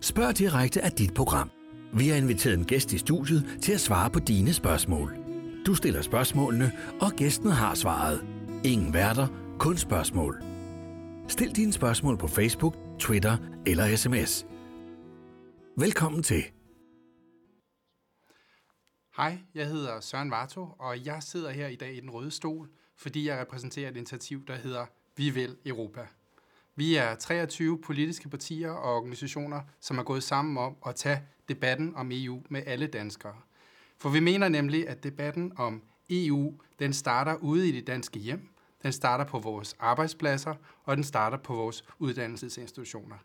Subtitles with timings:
[0.00, 1.50] Spørg direkte af dit program.
[1.94, 5.16] Vi har inviteret en gæst i studiet til at svare på dine spørgsmål.
[5.66, 8.24] Du stiller spørgsmålene, og gæsten har svaret.
[8.64, 9.26] Ingen værter,
[9.58, 10.42] kun spørgsmål.
[11.28, 13.36] Stil dine spørgsmål på Facebook, Twitter
[13.66, 14.46] eller sms.
[15.76, 16.42] Velkommen til.
[19.16, 22.68] Hej, jeg hedder Søren Varto, og jeg sidder her i dag i den røde stol,
[22.96, 24.86] fordi jeg repræsenterer et initiativ, der hedder
[25.16, 26.06] Vi vil Europa.
[26.80, 31.96] Vi er 23 politiske partier og organisationer, som er gået sammen om at tage debatten
[31.96, 33.34] om EU med alle danskere.
[33.98, 38.48] For vi mener nemlig, at debatten om EU, den starter ude i det danske hjem,
[38.82, 40.54] den starter på vores arbejdspladser,
[40.84, 43.16] og den starter på vores uddannelsesinstitutioner.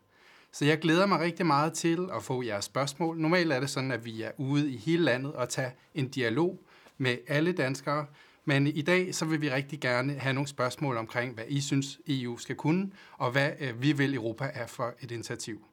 [0.52, 3.18] Så jeg glæder mig rigtig meget til at få jeres spørgsmål.
[3.18, 6.58] Normalt er det sådan, at vi er ude i hele landet og tage en dialog
[6.98, 8.06] med alle danskere,
[8.48, 12.00] men i dag så vil vi rigtig gerne have nogle spørgsmål omkring, hvad I synes
[12.06, 15.64] EU skal kunne, og hvad øh, vi vil Europa er for et initiativ.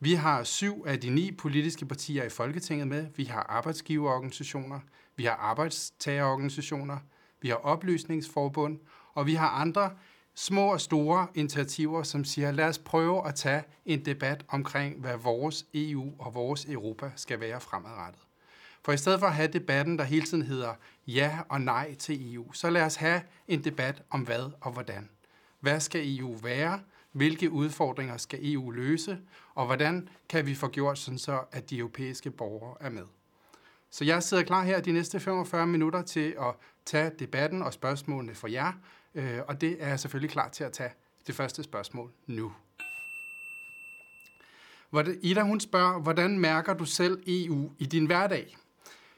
[0.00, 3.06] Vi har syv af de ni politiske partier i Folketinget med.
[3.16, 4.80] Vi har arbejdsgiverorganisationer,
[5.16, 6.98] vi har arbejdstagerorganisationer,
[7.42, 8.78] vi har oplysningsforbund,
[9.14, 9.90] og vi har andre
[10.34, 15.16] små og store initiativer, som siger, lad os prøve at tage en debat omkring, hvad
[15.16, 18.25] vores EU og vores Europa skal være fremadrettet.
[18.86, 20.74] For i stedet for at have debatten, der hele tiden hedder
[21.06, 25.08] ja og nej til EU, så lad os have en debat om hvad og hvordan.
[25.60, 26.80] Hvad skal EU være?
[27.12, 29.18] Hvilke udfordringer skal EU løse?
[29.54, 33.02] Og hvordan kan vi få gjort sådan så, at de europæiske borgere er med?
[33.90, 38.34] Så jeg sidder klar her de næste 45 minutter til at tage debatten og spørgsmålene
[38.34, 38.72] for jer,
[39.14, 40.90] øh, og det er jeg selvfølgelig klar til at tage
[41.26, 42.52] det første spørgsmål nu.
[45.22, 48.56] Ida hun spørger, hvordan mærker du selv EU i din hverdag?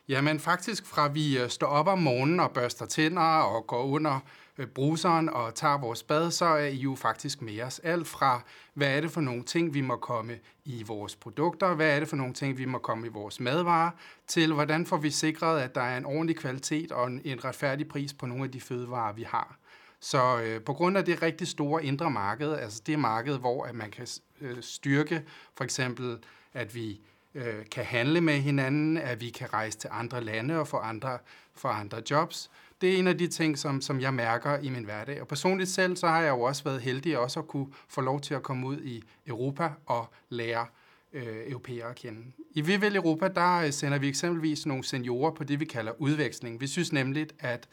[0.09, 4.21] Jamen faktisk fra vi øh, står op om morgenen og børster tænder og går under
[4.59, 7.79] øh, bruseren og tager vores bad, så er I jo faktisk med os.
[7.79, 8.43] Alt fra,
[8.75, 12.09] hvad er det for nogle ting, vi må komme i vores produkter, hvad er det
[12.09, 13.91] for nogle ting, vi må komme i vores madvarer,
[14.27, 17.89] til hvordan får vi sikret, at der er en ordentlig kvalitet og en, en retfærdig
[17.89, 19.59] pris på nogle af de fødevarer, vi har.
[20.01, 23.75] Så øh, på grund af det rigtig store indre marked, altså det marked, hvor at
[23.75, 24.07] man kan
[24.41, 25.23] øh, styrke
[25.57, 26.19] for eksempel,
[26.53, 27.01] at vi
[27.35, 31.19] øh, kan handle med hinanden, at vi kan rejse til andre lande og få andre,
[31.55, 32.51] få andre jobs.
[32.81, 35.21] Det er en af de ting, som, som jeg mærker i min hverdag.
[35.21, 38.21] Og personligt selv, så har jeg jo også været heldig også at kunne få lov
[38.21, 40.67] til at komme ud i Europa og lære
[41.13, 42.33] øh, europæere at kende.
[42.55, 46.61] I Vivel Europa, der øh, sender vi eksempelvis nogle seniorer på det, vi kalder udveksling.
[46.61, 47.69] Vi synes nemlig, at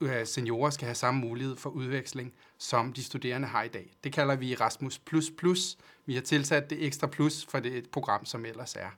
[0.00, 2.32] Øh, seniorer skal have samme mulighed for udveksling,
[2.64, 3.96] som de studerende har i dag.
[4.04, 5.00] Det kalder vi Erasmus++.
[6.06, 8.90] Vi har tilsat det ekstra plus for det program, som ellers er.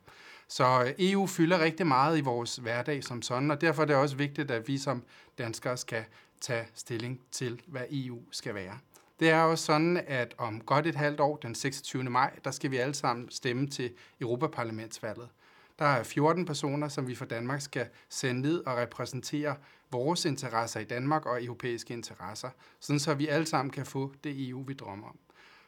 [0.49, 3.97] Så øh, EU fylder rigtig meget i vores hverdag som sådan, og derfor er det
[3.97, 5.05] også vigtigt, at vi som
[5.39, 6.05] danskere skal
[6.41, 8.79] tage stilling til, hvad EU skal være.
[9.21, 12.03] Det er også sådan, at om godt et halvt år, den 26.
[12.03, 15.29] maj, der skal vi alle sammen stemme til Europaparlamentsvalget.
[15.79, 19.57] Der er 14 personer, som vi fra Danmark skal sende ned og repræsentere
[19.91, 24.49] vores interesser i Danmark og europæiske interesser, sådan så vi alle sammen kan få det
[24.49, 25.19] EU, vi drømmer om.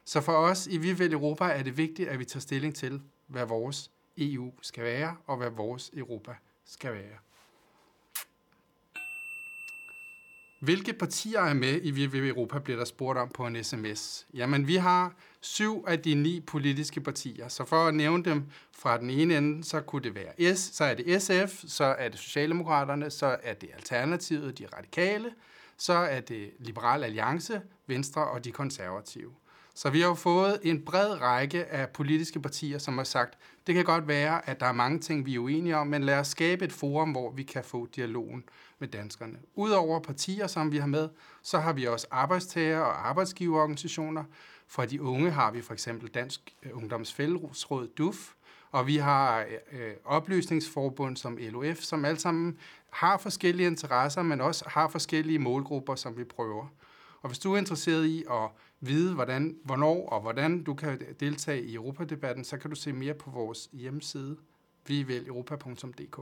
[0.05, 3.03] Så for os i Vi vil Europa er det vigtigt, at vi tager stilling til,
[3.27, 6.35] hvad vores EU skal være, og hvad vores Europa
[6.65, 7.19] skal være.
[10.61, 14.27] Hvilke partier er med i VVV Europa, bliver der spurgt om på en sms.
[14.35, 15.17] Jamen, vi har
[15.49, 19.65] syv af de ni politiske partier, så for at nævne dem fra den ene ende,
[19.65, 23.55] så kunne det være S, så er det SF, så er det Socialdemokraterne, så er
[23.55, 25.31] det Alternativet, de radikale,
[25.77, 29.31] så er det Liberal Alliance, Venstre og de konservative.
[29.75, 33.75] Så vi har jo fået en bred række af politiske partier, som har sagt, det
[33.75, 36.29] kan godt være, at der er mange ting, vi er uenige om, men lad os
[36.29, 38.45] skabe et forum, hvor vi kan få dialogen
[38.79, 39.39] med danskerne.
[39.55, 41.09] Udover partier, som vi har med,
[41.43, 44.25] så har vi også arbejdstager- og arbejdsgiverorganisationer.
[44.69, 48.35] For de unge har vi for eksempel Dansk øh, Ungdomsfællesråd, DUF,
[48.71, 52.59] og vi har øh, oplysningsforbund som LOF, som alle sammen
[52.91, 56.67] har forskellige interesser, men også har forskellige målgrupper, som vi prøver.
[57.23, 61.63] Og hvis du er interesseret i at vide, hvordan, hvornår og hvordan du kan deltage
[61.63, 64.37] i Europadebatten, så kan du se mere på vores hjemmeside,
[64.87, 66.21] viveleuropa.dk.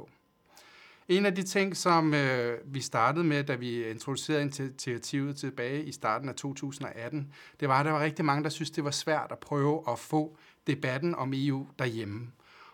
[1.08, 5.92] En af de ting, som øh, vi startede med, da vi introducerede initiativet tilbage i
[5.92, 9.32] starten af 2018, det var, at der var rigtig mange, der synes, det var svært
[9.32, 10.36] at prøve at få
[10.66, 12.28] debatten om EU derhjemme.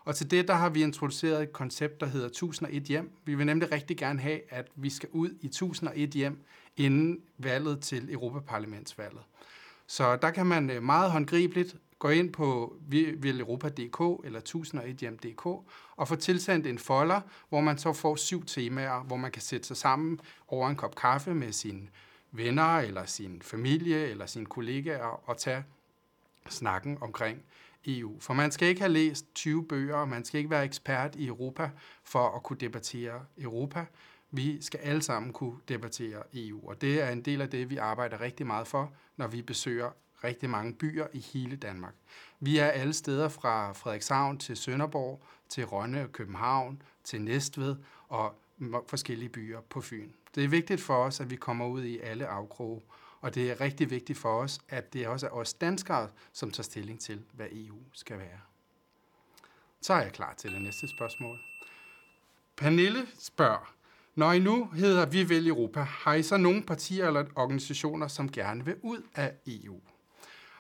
[0.05, 3.11] Og til det, der har vi introduceret et koncept, der hedder 1001 hjem.
[3.25, 6.45] Vi vil nemlig rigtig gerne have, at vi skal ud i 1001 hjem
[6.77, 9.23] inden valget til Europaparlamentsvalget.
[9.87, 12.77] Så der kan man øh, meget håndgribeligt gå ind på
[13.19, 15.47] vileuropa.dk eller 1001hjem.dk
[15.97, 19.67] og få tilsendt en folder, hvor man så får syv temaer, hvor man kan sætte
[19.67, 21.89] sig sammen over en kop kaffe med sine
[22.31, 25.65] venner eller sin familie eller sine kollegaer og tage
[26.49, 27.43] snakken omkring
[27.87, 28.21] EU.
[28.21, 31.27] For man skal ikke have læst 20 bøger, og man skal ikke være ekspert i
[31.27, 31.71] Europa
[32.05, 33.85] for at kunne debattere Europa.
[34.31, 37.77] Vi skal alle sammen kunne debattere EU, og det er en del af det, vi
[37.77, 39.91] arbejder rigtig meget for, når vi besøger
[40.25, 41.95] rigtig mange byer i hele Danmark.
[42.41, 47.77] Vi er alle steder fra Frederikshavn til Sønderborg, til Rønne og København, til Næstved
[48.09, 48.35] og
[48.89, 50.11] forskellige byer på Fyn.
[50.35, 52.83] Det er vigtigt for os, at vi kommer ud i alle afkroge,
[53.21, 56.65] og det er rigtig vigtigt for os, at det også er os danskere, som tager
[56.65, 58.41] stilling til, hvad EU skal være.
[59.81, 61.39] Så er jeg klar til det næste spørgsmål.
[62.57, 63.75] Pernille spørger,
[64.15, 68.33] når I nu hedder Vi vil Europa, har I så nogle partier eller organisationer, som
[68.33, 69.81] gerne vil ud af EU?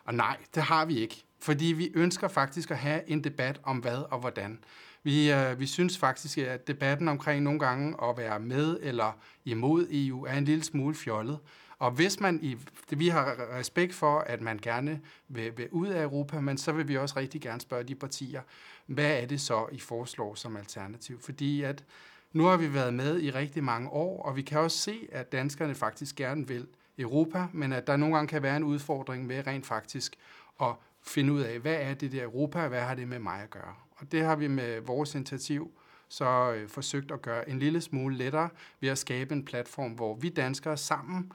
[0.05, 3.79] Og nej, det har vi ikke, fordi vi ønsker faktisk at have en debat om
[3.79, 4.59] hvad og hvordan.
[5.03, 9.87] Vi, øh, vi synes faktisk, at debatten omkring nogle gange at være med eller imod
[9.91, 11.39] EU er en lille smule fjollet.
[11.79, 12.57] Og hvis man i,
[12.91, 16.89] vi har respekt for, at man gerne vil, vil ud af Europa, men så vil
[16.89, 18.43] vi også rigtig gerne spørge de partier,
[18.87, 21.21] hvad er det så, I foreslår som alternativ?
[21.21, 21.85] Fordi at
[22.33, 25.33] nu har vi været med i rigtig mange år, og vi kan også se, at
[25.33, 26.67] danskerne faktisk gerne vil
[26.99, 30.17] Europa, men at der nogle gange kan være en udfordring med rent faktisk
[30.61, 33.43] at finde ud af, hvad er det der Europa, og hvad har det med mig
[33.43, 33.75] at gøre?
[33.97, 35.73] Og det har vi med vores initiativ
[36.09, 38.49] så øh, forsøgt at gøre en lille smule lettere
[38.81, 41.33] ved at skabe en platform, hvor vi danskere sammen,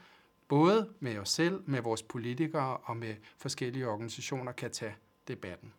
[0.48, 4.96] både med os selv, med vores politikere og med forskellige organisationer, kan tage
[5.28, 5.74] debatten.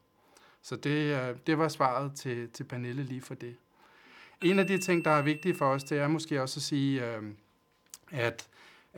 [0.63, 3.57] Så det, øh, det var svaret til, til Pernille lige for det.
[4.43, 7.07] En af de ting, der er vigtige for os, det er måske også at sige,
[7.07, 7.23] øh,
[8.11, 8.49] at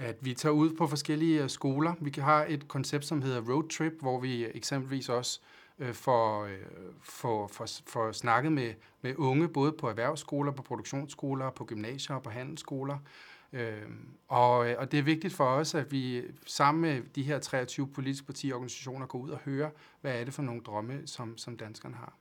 [0.00, 1.94] at vi tager ud på forskellige øh, skoler.
[2.00, 5.40] Vi har et koncept, som hedder Road Trip, hvor vi øh, eksempelvis også
[5.78, 6.58] øh, får, øh,
[7.02, 12.22] får, får, får snakket med, med unge, både på erhvervsskoler, på produktionsskoler, på gymnasier og
[12.22, 12.98] på handelsskoler.
[13.52, 13.72] Øh,
[14.28, 17.88] og, øh, og det er vigtigt for os, at vi sammen med de her 23
[17.88, 19.70] politiske partiorganisationer går ud og hører,
[20.00, 22.12] hvad er det for nogle drømme, som, som danskerne har.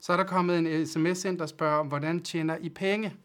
[0.00, 3.16] Så er der kommet en sms ind, der spørger, hvordan tjener I penge?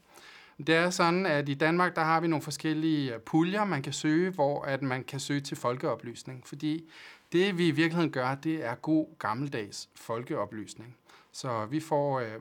[0.57, 3.93] Det er sådan, at i Danmark, der har vi nogle forskellige øh, puljer, man kan
[3.93, 6.47] søge, hvor at man kan søge til folkeoplysning.
[6.47, 6.89] Fordi
[7.31, 10.97] det, vi i virkeligheden gør, det er god gammeldags folkeoplysning.
[11.31, 12.33] Så vi får øh,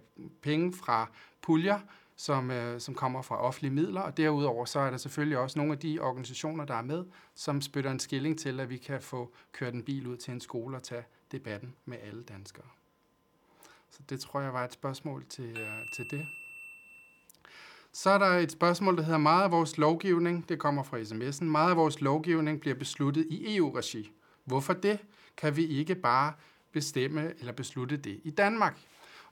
[0.42, 1.10] penge fra
[1.42, 1.80] puljer,
[2.16, 5.72] som, øh, som kommer fra offentlige midler, og derudover så er der selvfølgelig også nogle
[5.72, 7.04] af de organisationer, der er med,
[7.34, 10.40] som spytter en skilling til, at vi kan få kørt en bil ud til en
[10.40, 12.66] skole og tage debatten med alle danskere.
[13.90, 16.26] Så det tror jeg var et spørgsmål til, øh, til det.
[17.92, 21.44] Så er der et spørgsmål, der hedder, meget af vores lovgivning, det kommer fra sms'en,
[21.44, 24.12] meget af vores lovgivning bliver besluttet i EU-regi.
[24.44, 24.98] Hvorfor det?
[25.36, 26.32] Kan vi ikke bare
[26.72, 28.80] bestemme eller beslutte det i Danmark?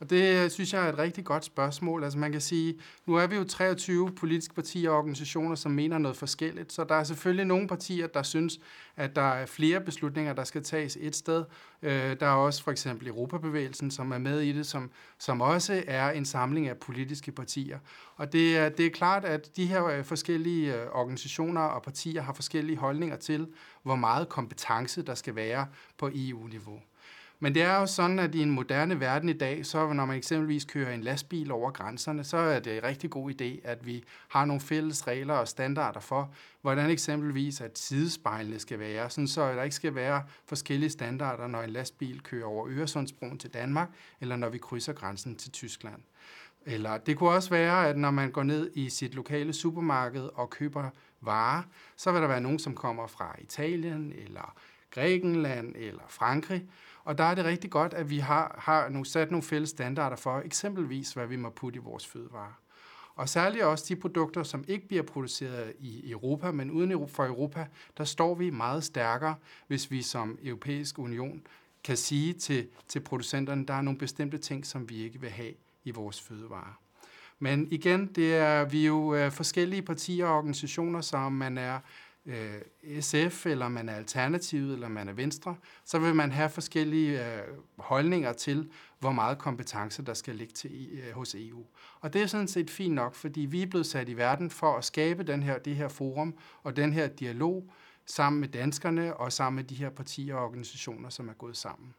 [0.00, 2.04] Og det synes jeg er et rigtig godt spørgsmål.
[2.04, 2.74] Altså man kan sige,
[3.06, 6.94] nu er vi jo 23 politiske partier og organisationer, som mener noget forskelligt, så der
[6.94, 8.60] er selvfølgelig nogle partier, der synes,
[8.96, 11.44] at der er flere beslutninger, der skal tages et sted.
[11.82, 15.84] Øh, der er også for eksempel Europabevægelsen, som er med i det, som, som også
[15.86, 17.78] er en samling af politiske partier.
[18.16, 22.22] Og det er, det er klart, at de her øh, forskellige øh, organisationer og partier
[22.22, 23.48] har forskellige holdninger til,
[23.82, 25.66] hvor meget kompetence der skal være
[25.98, 26.80] på EU-niveau.
[27.42, 30.16] Men det er jo sådan, at i en moderne verden i dag, så når man
[30.16, 34.04] eksempelvis kører en lastbil over grænserne, så er det en rigtig god idé, at vi
[34.28, 39.52] har nogle fælles regler og standarder for, hvordan eksempelvis at sidespejlene skal være, sådan så
[39.52, 43.88] der ikke skal være forskellige standarder, når en lastbil kører over Øresundsbroen til Danmark,
[44.20, 46.02] eller når vi krydser grænsen til Tyskland.
[46.66, 50.50] Eller det kunne også være, at når man går ned i sit lokale supermarked og
[50.50, 51.62] køber varer,
[51.96, 54.54] så vil der være nogen, som kommer fra Italien, eller
[54.90, 56.64] Grækenland, eller Frankrig,
[57.10, 60.16] og der er det rigtig godt, at vi har, har nu sat nogle fælles standarder
[60.16, 62.60] for, eksempelvis hvad vi må putte i vores fødevarer.
[63.14, 67.66] Og særligt også de produkter, som ikke bliver produceret i Europa, men uden for Europa,
[67.98, 69.34] der står vi meget stærkere,
[69.66, 71.42] hvis vi som europæisk union
[71.84, 75.52] kan sige til, til producenterne, der er nogle bestemte ting, som vi ikke vil have
[75.84, 76.80] i vores fødevarer.
[77.38, 81.78] Men igen, det er vi er jo øh, forskellige partier og organisationer, som man er
[82.26, 87.36] øh, SF, eller man er Alternativet, eller man er Venstre, så vil man have forskellige
[87.36, 87.42] øh,
[87.78, 91.66] holdninger til, hvor meget kompetence der skal ligge til, øh, hos EU.
[92.00, 94.76] Og det er sådan set fint nok, fordi vi er blevet sat i verden for
[94.76, 97.72] at skabe den her, det her forum og den her dialog
[98.06, 101.94] sammen med danskerne og sammen med de her partier og organisationer, som er gået sammen.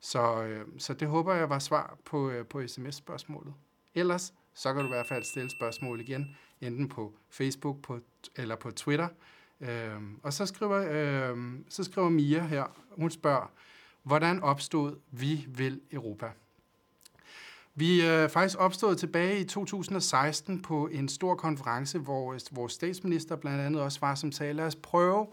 [0.00, 3.54] Så, øh, så det håber jeg var svar på, øh, på sms-spørgsmålet.
[3.94, 8.00] Ellers så kan du i hvert fald stille spørgsmål igen, enten på Facebook på,
[8.36, 9.08] eller på Twitter.
[9.68, 13.50] Øhm, og så skriver, øhm, så skriver Mia her, hun spørger,
[14.02, 16.30] hvordan opstod Vi vil Europa?
[17.74, 23.36] Vi er faktisk opstået tilbage i 2016 på en stor konference, hvor øh, vores statsminister
[23.36, 24.52] blandt andet også var som taler.
[24.52, 25.26] Lad os prøve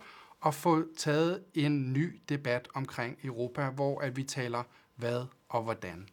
[0.45, 4.63] at få taget en ny debat omkring Europa, hvor at vi taler
[4.95, 6.07] hvad og hvordan.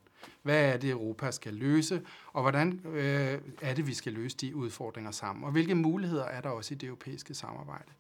[0.49, 2.03] Hvad er det, Europa skal løse,
[2.33, 6.41] og hvordan øh, er det, vi skal løse de udfordringer sammen, og hvilke muligheder er
[6.41, 7.93] der også i det europæiske samarbejde.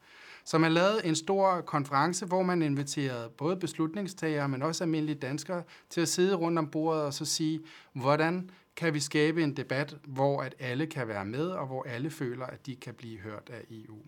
[0.44, 5.62] Så man lavede en stor konference, hvor man inviterede både beslutningstagere, men også almindelige danskere
[5.90, 7.60] til at sidde rundt om bordet og så sige,
[7.92, 12.10] hvordan kan vi skabe en debat, hvor at alle kan være med, og hvor alle
[12.10, 13.98] føler, at de kan blive hørt af EU.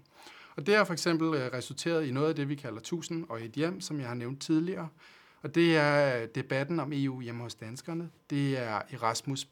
[0.57, 3.45] Og det har for eksempel øh, resulteret i noget af det, vi kalder 1000 og
[3.45, 4.89] et hjem, som jeg har nævnt tidligere.
[5.43, 8.11] Og det er debatten om EU hjemme hos danskerne.
[8.31, 9.47] Det er Erasmus++,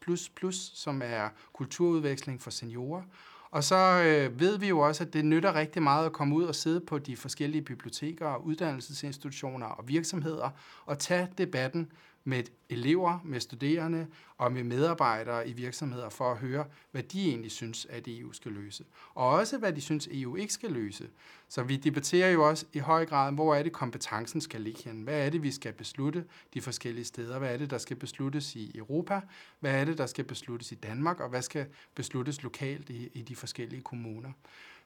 [0.75, 3.03] som er kulturudveksling for seniorer.
[3.51, 6.45] Og så øh, ved vi jo også, at det nytter rigtig meget at komme ud
[6.45, 10.51] og sidde på de forskellige biblioteker, uddannelsesinstitutioner og virksomheder
[10.87, 11.93] og tage debatten
[12.29, 14.07] med elever, med studerende
[14.37, 18.53] og med medarbejdere i virksomheder for at høre, hvad de egentlig synes, at EU skal
[18.53, 18.85] løse.
[19.15, 21.09] Og også, hvad de synes, EU ikke skal løse.
[21.49, 25.03] Så vi debatterer jo også i høj grad, hvor er det, kompetencen skal ligge hen.
[25.03, 27.39] Hvad er det, vi skal beslutte de forskellige steder?
[27.39, 29.21] Hvad er det, der skal besluttes i Europa?
[29.61, 31.21] Hvad er det, der skal besluttes i Danmark?
[31.21, 34.33] Og hvad skal besluttes lokalt i, i de forskellige kommuner?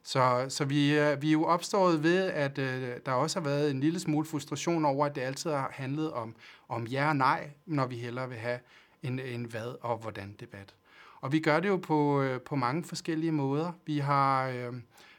[0.03, 3.71] Så, så vi, øh, vi er jo opstået ved, at øh, der også har været
[3.71, 6.35] en lille smule frustration over, at det altid har handlet om,
[6.69, 8.59] om ja og nej, når vi hellere vil have
[9.03, 10.75] en, en hvad og hvordan debat.
[11.21, 13.73] Og vi gør det jo på, øh, på mange forskellige måder.
[13.87, 14.75] Vi har, øh,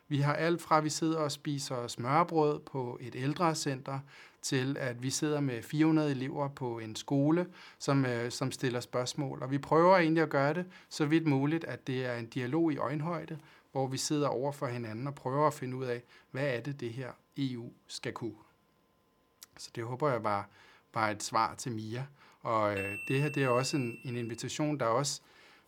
[0.07, 3.99] vi har alt fra, at vi sidder og spiser smørbrød på et ældrecenter,
[4.41, 7.45] til at vi sidder med 400 elever på en skole,
[7.79, 9.43] som, øh, som stiller spørgsmål.
[9.43, 12.73] Og vi prøver egentlig at gøre det så vidt muligt, at det er en dialog
[12.73, 13.37] i øjenhøjde,
[13.73, 16.79] hvor vi sidder over for hinanden og prøver at finde ud af, hvad er det,
[16.79, 18.35] det her EU skal kunne.
[19.57, 20.49] Så det håber jeg var,
[20.93, 22.05] var et svar til Mia.
[22.41, 25.21] Og øh, det her det er også en, en invitation, der også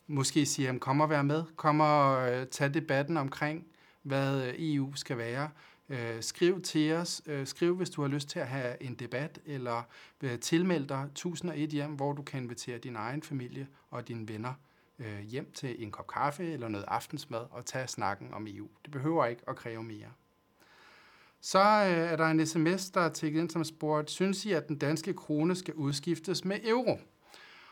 [0.07, 3.65] måske siger, kom og vær med, kom og øh, tage debatten omkring,
[4.01, 5.49] hvad øh, EU skal være.
[5.89, 9.39] Øh, skriv til os, øh, skriv hvis du har lyst til at have en debat,
[9.45, 9.83] eller
[10.21, 14.53] øh, tilmeld dig 1001 hjem, hvor du kan invitere din egen familie og dine venner
[14.99, 18.67] øh, hjem til en kop kaffe eller noget aftensmad og tage snakken om EU.
[18.83, 20.09] Det behøver ikke at kræve mere.
[21.41, 24.67] Så øh, er der en sms, der er tækket ind som spurgt, synes I, at
[24.67, 26.99] den danske krone skal udskiftes med euro?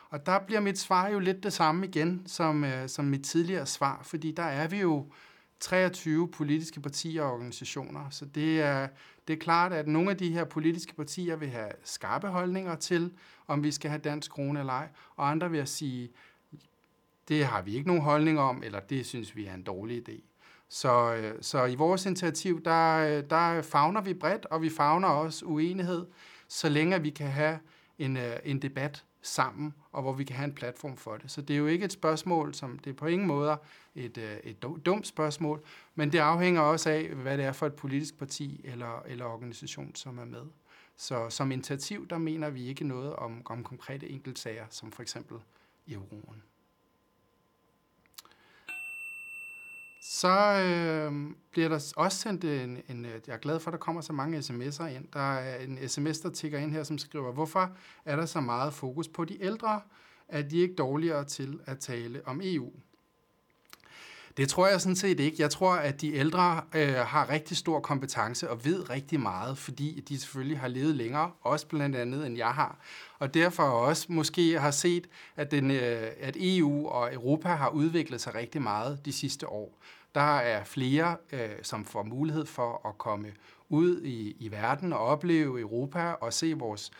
[0.09, 3.65] Og der bliver mit svar jo lidt det samme igen som, øh, som mit tidligere
[3.65, 5.11] svar, fordi der er vi jo
[5.59, 8.09] 23 politiske partier og organisationer.
[8.09, 8.87] Så det er,
[9.27, 13.13] det er klart, at nogle af de her politiske partier vil have skarpe holdninger til,
[13.47, 16.09] om vi skal have dansk krone eller ej, og andre vil sige,
[17.27, 20.21] det har vi ikke nogen holdning om, eller det synes vi er en dårlig idé.
[20.69, 25.07] Så, øh, så i vores initiativ, der, øh, der fagner vi bredt, og vi fagner
[25.07, 26.05] også uenighed,
[26.47, 27.59] så længe vi kan have
[27.99, 31.31] en, øh, en debat sammen, og hvor vi kan have en platform for det.
[31.31, 33.57] Så det er jo ikke et spørgsmål, som det er på ingen måde
[33.95, 35.63] et, et dumt spørgsmål,
[35.95, 39.95] men det afhænger også af, hvad det er for et politisk parti eller, eller organisation,
[39.95, 40.45] som er med.
[40.97, 45.37] Så som initiativ, der mener vi ikke noget om, om konkrete enkeltsager, som for eksempel
[45.87, 46.43] euroen.
[50.05, 53.79] Så øh, bliver der også sendt en, en, øh, jeg er glad for, at der
[53.79, 55.07] kommer så mange sms'er ind.
[55.13, 57.71] Der er en sms, der tigger ind her, som skriver, hvorfor
[58.05, 59.81] er der så meget fokus på de ældre?
[60.27, 62.71] Er de ikke dårligere til at tale om EU?
[64.37, 65.37] Det tror jeg sådan set ikke.
[65.39, 70.03] Jeg tror, at de ældre øh, har rigtig stor kompetence og ved rigtig meget, fordi
[70.09, 72.79] de selvfølgelig har levet længere, også blandt andet end jeg har.
[73.19, 78.21] Og derfor også måske har set, at, den, øh, at EU og Europa har udviklet
[78.21, 79.79] sig rigtig meget de sidste år.
[80.15, 83.31] Der er flere, øh, som får mulighed for at komme
[83.69, 86.91] ud i, i verden og opleve Europa og se vores,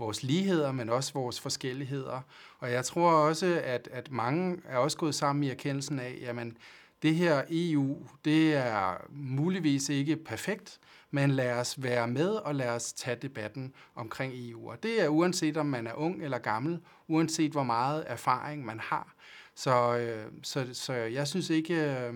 [0.00, 2.20] vores ligheder, men også vores forskelligheder.
[2.58, 6.56] Og jeg tror også, at, at mange er også gået sammen i erkendelsen af, jamen,
[7.02, 10.80] det her EU, det er muligvis ikke perfekt,
[11.10, 14.70] men lad os være med og lad os tage debatten omkring EU.
[14.70, 18.80] Og det er uanset om man er ung eller gammel, uanset hvor meget erfaring man
[18.80, 19.14] har.
[19.54, 22.14] Så, øh, så, så jeg synes ikke, øh,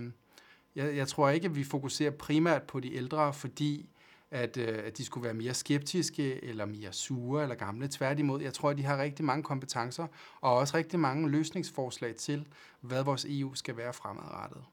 [0.76, 3.88] jeg, jeg tror ikke, at vi fokuserer primært på de ældre, fordi
[4.34, 7.88] at, øh, at de skulle være mere skeptiske eller mere sure eller gamle.
[7.90, 10.06] Tværtimod, jeg tror, at de har rigtig mange kompetencer
[10.40, 12.46] og også rigtig mange løsningsforslag til,
[12.80, 14.64] hvad vores EU skal være fremadrettet.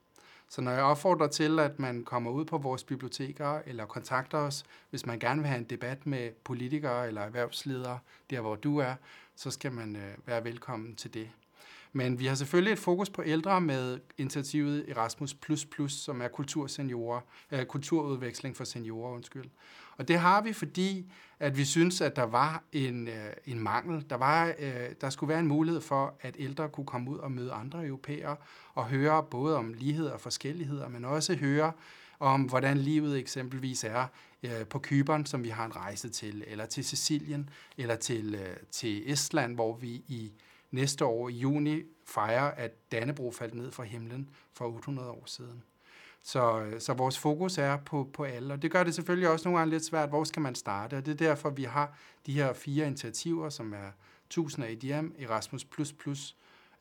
[0.49, 4.63] Så når jeg opfordrer til, at man kommer ud på vores biblioteker eller kontakter os,
[4.89, 7.99] hvis man gerne vil have en debat med politikere eller erhvervsledere,
[8.29, 8.95] der hvor du er,
[9.35, 11.29] så skal man øh, være velkommen til det.
[11.93, 15.35] Men vi har selvfølgelig et fokus på ældre med initiativet Erasmus++,
[15.87, 17.21] som er kulturseniorer,
[17.51, 19.45] øh, kulturudveksling for seniorer, undskyld.
[19.97, 24.05] Og det har vi, fordi at vi synes, at der var en, øh, en mangel.
[24.09, 27.31] Der, var, øh, der skulle være en mulighed for, at ældre kunne komme ud og
[27.31, 28.35] møde andre europæere
[28.73, 31.71] og høre både om ligheder og forskelligheder, men også høre
[32.19, 34.05] om, hvordan livet eksempelvis er
[34.43, 38.57] øh, på Kyberen, som vi har en rejse til, eller til Sicilien, eller til, øh,
[38.71, 40.31] til Estland, hvor vi i
[40.71, 45.63] næste år i juni fejrer, at Dannebro faldt ned fra himlen for 800 år siden.
[46.23, 49.59] Så, så vores fokus er på, på alle, og det gør det selvfølgelig også nogle
[49.59, 52.53] gange lidt svært, hvor skal man starte, og det er derfor, vi har de her
[52.53, 53.91] fire initiativer, som er
[54.25, 55.65] 1000 ADM, Erasmus++,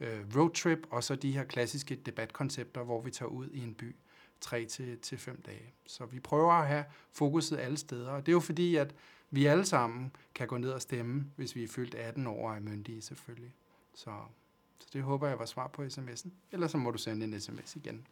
[0.00, 3.96] øh, roadtrip, og så de her klassiske debatkoncepter, hvor vi tager ud i en by
[4.40, 5.74] 3 til, til 5 dage.
[5.86, 8.94] Så vi prøver at have fokuset alle steder, og det er jo fordi, at
[9.30, 12.56] vi alle sammen kan gå ned og stemme, hvis vi er fyldt 18 år og
[12.56, 13.52] er myndige selvfølgelig.
[14.04, 14.10] Så,
[14.78, 16.30] så det håber jeg var svar på sms'en.
[16.52, 18.06] Ellers så må du sende en sms igen.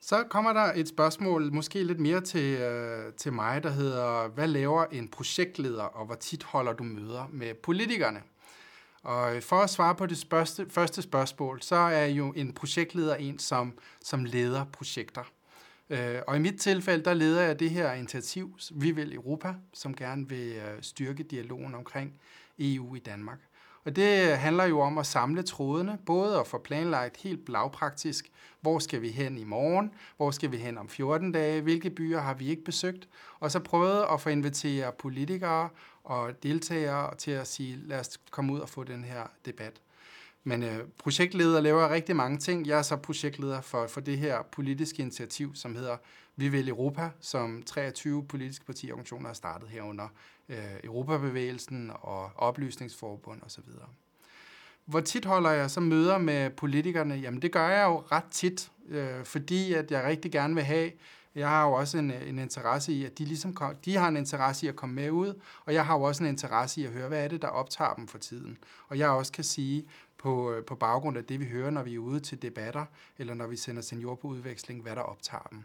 [0.00, 4.48] Så kommer der et spørgsmål, måske lidt mere til, øh, til mig, der hedder, hvad
[4.48, 8.22] laver en projektleder, og hvor tit holder du møder med politikerne?
[9.02, 13.38] Og for at svare på det spørgste, første spørgsmål, så er jo en projektleder en,
[13.38, 15.32] som, som leder projekter.
[15.90, 19.94] Øh, og i mit tilfælde, der leder jeg det her initiativ, Vi vil Europa, som
[19.94, 22.20] gerne vil øh, styrke dialogen omkring
[22.58, 23.38] EU i Danmark.
[23.84, 28.78] Og det handler jo om at samle trådene, både at få planlagt helt lavpraktisk, hvor
[28.78, 32.34] skal vi hen i morgen, hvor skal vi hen om 14 dage, hvilke byer har
[32.34, 33.08] vi ikke besøgt,
[33.40, 35.68] og så prøve at få inviteret politikere
[36.04, 39.80] og deltagere til at sige, lad os komme ud og få den her debat.
[40.44, 42.66] Men øh, projektleder laver rigtig mange ting.
[42.66, 45.96] Jeg er så projektleder for, for det her politiske initiativ, som hedder
[46.36, 50.08] Vi vil Europa, som 23 politiske partiorganisationer har startet herunder
[50.48, 53.64] øh, Europabevægelsen og Oplysningsforbund osv.
[54.84, 57.14] Hvor tit holder jeg så møder med politikerne?
[57.14, 60.90] Jamen det gør jeg jo ret tit, øh, fordi at jeg rigtig gerne vil have,
[61.34, 64.16] jeg har jo også en, en interesse i, at de, ligesom kom, de har en
[64.16, 66.92] interesse i at komme med ud, og jeg har jo også en interesse i at
[66.92, 68.58] høre, hvad er det, der optager dem for tiden.
[68.88, 69.84] Og jeg også kan sige,
[70.22, 72.84] på, øh, på baggrund af det, vi hører, når vi er ude til debatter,
[73.18, 75.64] eller når vi sender senior på udveksling, hvad der optager dem.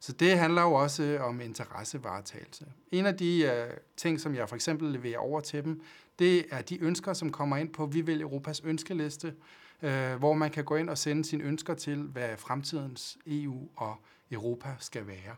[0.00, 2.66] Så det handler jo også øh, om interessevaretagelse.
[2.92, 5.82] En af de uh, ting, som jeg for eksempel leverer over til dem,
[6.18, 9.34] det er de ønsker, som kommer ind på Vi vil Europas ønskeliste,
[9.82, 13.96] uh, hvor man kan gå ind og sende sine ønsker til, hvad fremtidens EU og
[14.30, 15.36] Europa skal være.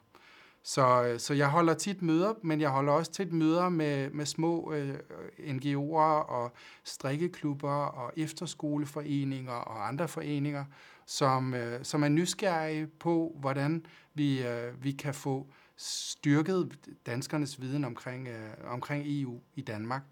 [0.64, 4.26] Så, øh, så jeg holder tit møder, men jeg holder også tit møder med, med
[4.26, 4.98] små øh,
[5.38, 6.52] NGO'er og
[6.84, 10.64] strikkeklubber og efterskoleforeninger og andre foreninger,
[11.06, 15.46] som, øh, som er nysgerrige på, hvordan vi, øh, vi kan få
[15.76, 20.02] styrket danskernes viden omkring, øh, omkring EU i Danmark,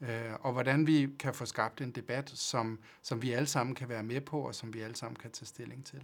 [0.00, 3.88] øh, og hvordan vi kan få skabt en debat, som, som vi alle sammen kan
[3.88, 6.02] være med på, og som vi alle sammen kan tage stilling til.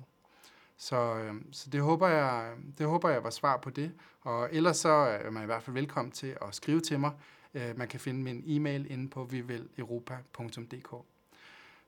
[0.83, 3.93] Så, øh, så det, håber jeg, det håber jeg var svar på det.
[4.21, 7.11] Og ellers så er man i hvert fald velkommen til at skrive til mig.
[7.55, 10.95] Øh, man kan finde min e-mail inde på viveleuropa.dk.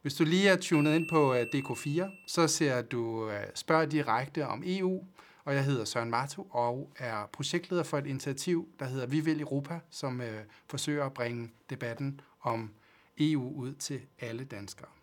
[0.02, 4.46] Hvis du lige er tunet ind på øh, DK4, så ser du øh, spørg direkte
[4.46, 5.04] om EU,
[5.44, 9.40] og jeg hedder Søren Marto og er projektleder for et initiativ, der hedder Vi vil
[9.40, 12.70] Europa, som øh, forsøger at bringe debatten om
[13.18, 14.93] EU ud til alle danskere.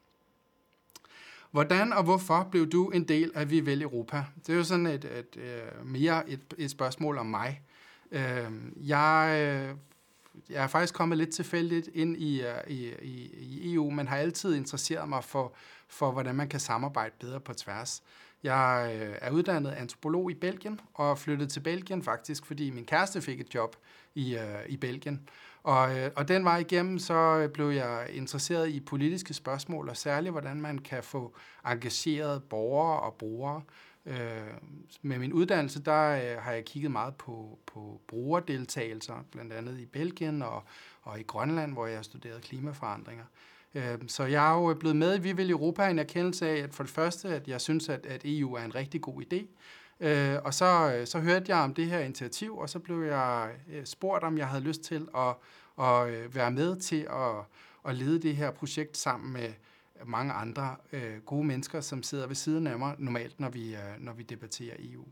[1.52, 4.24] Hvordan og hvorfor blev du en del af Vi vil Europa?
[4.48, 7.62] Det er jo sådan et, et, et mere et, et spørgsmål om mig.
[8.12, 9.76] Øhm, øh, jeg,
[10.50, 12.94] jeg er faktisk kommet lidt tilfældigt ind i, øh, i,
[13.34, 15.54] i EU, men har altid interesseret mig for,
[15.88, 18.04] for, hvordan man kan samarbejde bedre på tværs.
[18.44, 23.22] Jeg øh, er uddannet antropolog i Belgien og flyttet til Belgien faktisk, fordi min kæreste
[23.22, 23.76] fik et job
[24.16, 25.30] i, øh, i Belgien.
[25.64, 30.32] Og, øh, og den vej igennem, så blev jeg interesseret i politiske spørgsmål, og særligt,
[30.32, 33.62] hvordan man kan få engageret borgere og brugere.
[34.06, 34.54] Øh,
[35.02, 39.86] med min uddannelse, der øh, har jeg kigget meget på, på brugerdeltagelser, blandt andet i
[39.86, 40.64] Belgien og,
[41.02, 43.26] og i Grønland, hvor jeg har studeret klimaforandringer.
[43.76, 46.74] Øh, så jeg er jo blevet med i Vi vil Europa en erkendelse af, at
[46.74, 49.46] for det første, at jeg synes, at, at EU er en rigtig god idé,
[50.02, 53.52] Øh, og så, øh, så hørte jeg om det her initiativ, og så blev jeg
[53.70, 55.36] øh, spurgt, om jeg havde lyst til at,
[55.86, 57.46] at øh, være med til at,
[57.88, 59.50] at lede det her projekt sammen med
[60.06, 60.76] mange andre
[61.26, 65.06] gode mennesker, som sidder ved siden af mig normalt, når vi, når vi debatterer EU.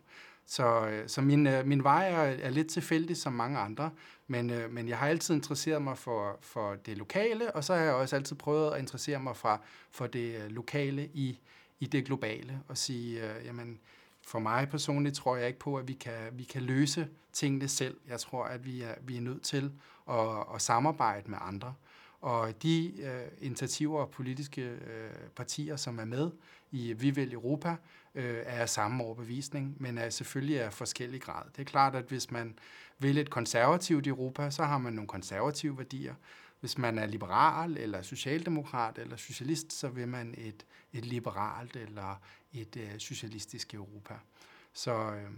[0.52, 3.92] Så, øh, så min, øh, min vej er, er lidt tilfældig som mange andre,
[4.28, 7.82] men, øh, men jeg har altid interesseret mig for, for det lokale, og så har
[7.82, 11.40] jeg også altid prøvet at interessere mig fra, for det lokale i,
[11.80, 13.80] i det globale, og sige, øh, jamen,
[14.28, 17.98] for mig personligt tror jeg ikke på, at vi kan, vi kan løse tingene selv.
[18.08, 19.72] Jeg tror, at vi er, vi er nødt til
[20.10, 21.74] at, at samarbejde med andre.
[22.22, 26.32] Og de øh, initiativer og politiske øh, partier, som er med
[26.72, 27.76] i Vi vil Europa,
[28.16, 31.44] øh, er af samme overbevisning, men er selvfølgelig af forskellig grad.
[31.56, 32.60] Det er klart, at hvis man
[33.00, 36.16] vil et konservativt Europa, så har man nogle konservative værdier.
[36.60, 42.22] Hvis man er liberal, eller socialdemokrat, eller socialist, så vil man et, et liberalt eller
[42.54, 44.14] et øh, socialistisk Europa.
[44.74, 45.32] Så, øh,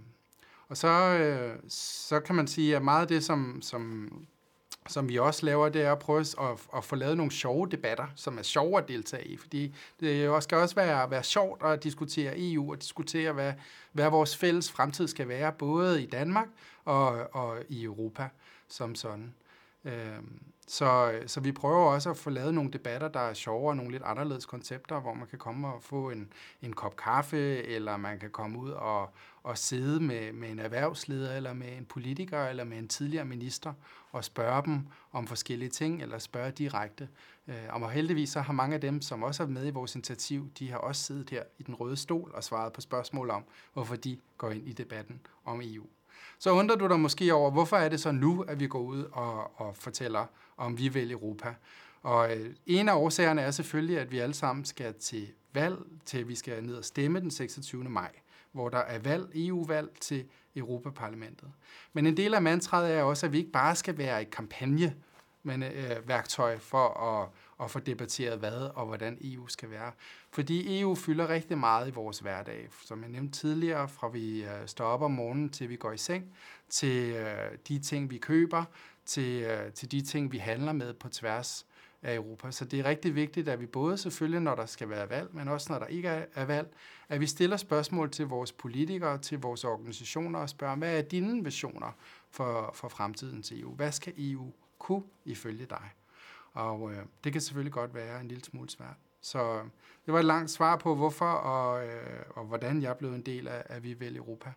[0.68, 4.10] Og så, øh, så kan man sige, at meget af det, som, som,
[4.88, 8.08] som vi også laver, det er at prøve at, at få lavet nogle sjove debatter,
[8.16, 9.38] som er sjove at deltage i.
[9.38, 13.54] Fordi det skal også være, være sjovt at diskutere EU og diskutere, hvad,
[13.92, 16.48] hvad vores fælles fremtid skal være, både i Danmark
[16.86, 18.30] og, og i Europa
[18.68, 19.34] som sådan.
[19.86, 23.78] Øhm, så, så vi prøver også at få lavet nogle debatter, der er sjovere, og
[23.78, 27.98] nogle lidt anderledes koncepter, hvor man kan komme og få en, en kop kaffe, eller
[27.98, 29.10] man kan komme ud og,
[29.44, 33.74] og sidde med, med en erhvervsleder, eller med en politiker, eller med en tidligere minister,
[34.12, 37.10] og spørge dem om forskellige ting, eller spørge direkte.
[37.48, 40.52] Øh, og heldigvis så har mange af dem, som også er med i vores initiativ,
[40.60, 43.96] de har også siddet her i den røde stol og svaret på spørgsmål om, hvorfor
[43.96, 45.86] de går ind i debatten om EU.
[46.40, 49.04] Så undrer du dig måske over, hvorfor er det så nu, at vi går ud
[49.12, 50.26] og, og fortæller,
[50.58, 51.54] om vi vil Europa.
[52.04, 56.28] Og øh, en af årsagerne er selvfølgelig, at vi alle sammen skal til valg, til
[56.28, 57.84] vi skal ned og stemme den 26.
[57.84, 58.12] maj,
[58.52, 61.52] hvor der er valg, EU-valg til Europaparlamentet.
[61.94, 64.96] Men en del af mantraet er også, at vi ikke bare skal være et kampagne,
[65.44, 67.30] men øh, værktøj for at,
[67.62, 69.92] at få debatteret hvad og hvordan EU skal være.
[70.32, 72.68] Fordi EU fylder rigtig meget i vores hverdag.
[72.86, 75.98] Som jeg nævnte tidligere, fra vi øh, står op om morgenen til vi går i
[75.98, 76.26] seng,
[76.70, 78.64] til øh, de ting, vi køber,
[79.06, 81.66] til, øh, til de ting, vi handler med på tværs
[82.02, 82.52] af Europa.
[82.52, 85.48] Så det er rigtig vigtigt, at vi både selvfølgelig, når der skal være valg, men
[85.48, 86.74] også når der ikke er valg,
[87.10, 91.44] at vi stiller spørgsmål til vores politikere, til vores organisationer og spørger, hvad er dine
[91.44, 91.98] visioner
[92.30, 93.76] for, for fremtiden til EU?
[93.76, 96.01] Hvad skal EU kunne ifølge dig?
[96.54, 98.98] Og øh, det kan selvfølgelig godt være en lille smule svært.
[99.22, 99.64] Så øh,
[100.06, 103.48] det var et langt svar på, hvorfor og, øh, og hvordan jeg blev en del
[103.48, 104.54] af, af Vi Vel Europa.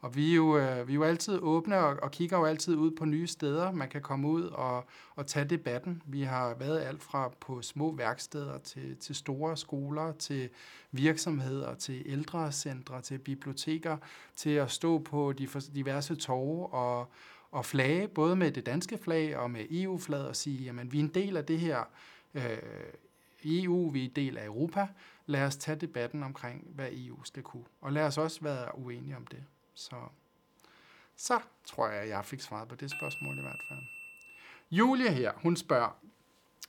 [0.00, 2.76] Og vi er jo, øh, vi er jo altid åbne og, og kigger jo altid
[2.76, 3.72] ud på nye steder.
[3.72, 6.02] Man kan komme ud og, og tage debatten.
[6.06, 10.48] Vi har været alt fra på små værksteder til, til store skoler, til
[10.92, 13.96] virksomheder, til ældrecentre, til biblioteker,
[14.36, 17.10] til at stå på de diverse torve og,
[17.56, 21.02] og flage, både med det danske flag og med EU-flaget, og sige, jamen vi er
[21.02, 21.84] en del af det her
[22.34, 22.58] øh,
[23.44, 24.88] EU, vi er en del af Europa.
[25.26, 27.64] Lad os tage debatten omkring, hvad EU skal kunne.
[27.80, 29.44] Og lad os også være uenige om det.
[29.74, 29.96] Så,
[31.16, 33.80] så tror jeg, jeg fik svaret på det spørgsmål i hvert fald.
[34.70, 35.96] Julie her, hun spørger,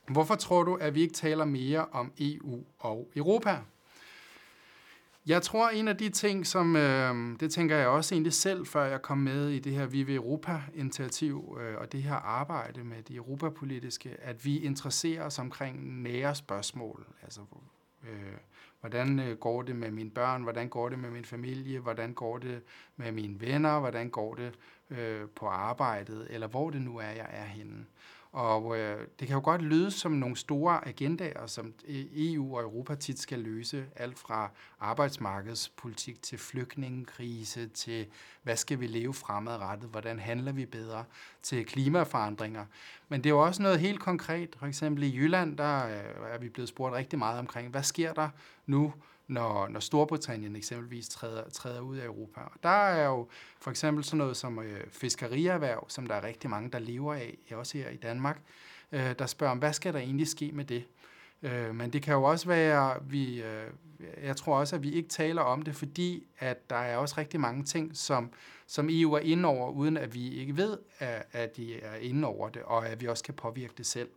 [0.08, 3.58] hvorfor tror du, at vi ikke taler mere om EU og Europa?
[5.26, 8.84] Jeg tror, en af de ting, som, øh, det tænker jeg også egentlig selv, før
[8.84, 13.14] jeg kom med i det her Vive Europa-initiativ øh, og det her arbejde med de
[13.14, 17.06] europapolitiske, at vi interesserer os omkring nære spørgsmål.
[17.22, 17.40] Altså,
[18.02, 18.38] øh,
[18.80, 20.42] Hvordan øh, går det med mine børn?
[20.42, 21.78] Hvordan går det med min familie?
[21.78, 22.62] Hvordan går det
[22.96, 23.80] med mine venner?
[23.80, 24.54] Hvordan går det
[24.90, 26.26] øh, på arbejdet?
[26.30, 27.86] Eller hvor det nu er, jeg er henne.
[28.38, 32.94] Og øh, det kan jo godt lyde som nogle store agendaer, som EU og Europa
[32.94, 33.86] tit skal løse.
[33.96, 38.06] Alt fra arbejdsmarkedspolitik til flygtningekrise, til
[38.42, 41.04] hvad skal vi leve fremadrettet, hvordan handler vi bedre,
[41.42, 42.64] til klimaforandringer.
[43.08, 44.56] Men det er jo også noget helt konkret.
[44.58, 48.12] For eksempel i Jylland, der øh, er vi blevet spurgt rigtig meget omkring, hvad sker
[48.12, 48.28] der
[48.66, 48.92] nu,
[49.28, 52.40] når, når Storbritannien eksempelvis træder, træder ud af Europa.
[52.40, 53.28] Og der er jo
[53.60, 57.38] for eksempel sådan noget som øh, fiskerierhverv, som der er rigtig mange, der lever af,
[57.52, 58.40] også her i Danmark,
[58.92, 60.84] øh, der spørger om, hvad skal der egentlig ske med det?
[61.42, 63.70] Øh, men det kan jo også være, vi, øh,
[64.22, 67.40] jeg tror også, at vi ikke taler om det, fordi at der er også rigtig
[67.40, 68.32] mange ting, som,
[68.66, 72.28] som EU er inde over, uden at vi ikke ved, at, at de er inde
[72.28, 74.08] over det, og at vi også kan påvirke det selv.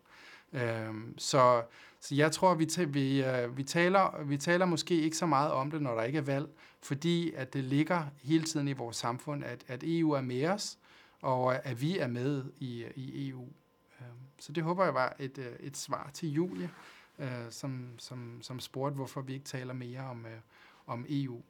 [0.53, 1.63] Øh, så
[2.01, 5.71] så jeg tror, vi, vi, øh, vi, taler, vi taler måske ikke så meget om
[5.71, 6.49] det, når der ikke er valg,
[6.81, 10.77] fordi at det ligger hele tiden i vores samfund, at, at EU er med os,
[11.21, 13.47] og at vi er med i, i EU.
[14.01, 16.69] Øhm, så det håber jeg var et, øh, et svar til Julie,
[17.19, 20.25] øh, som, som, som spurgte, hvorfor vi ikke taler mere om,
[20.87, 21.41] om EU.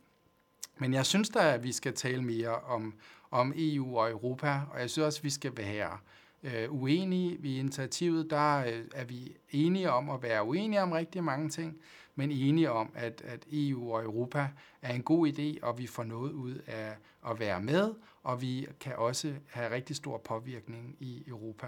[0.78, 2.94] Men jeg synes da, at vi skal tale mere om,
[3.32, 5.98] om EU og Europa, og jeg synes også, at vi skal være
[6.44, 8.30] øh, uenige i initiativet.
[8.30, 11.78] Der øh, er vi enige om at være uenige om rigtig mange ting,
[12.16, 14.48] men enige om, at, at EU og Europa
[14.82, 16.96] er en god idé, og vi får noget ud af
[17.30, 21.68] at være med, og vi kan også have rigtig stor påvirkning i Europa.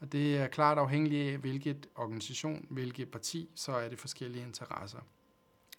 [0.00, 4.98] Og det er klart afhængigt af, hvilket organisation, hvilket parti, så er det forskellige interesser.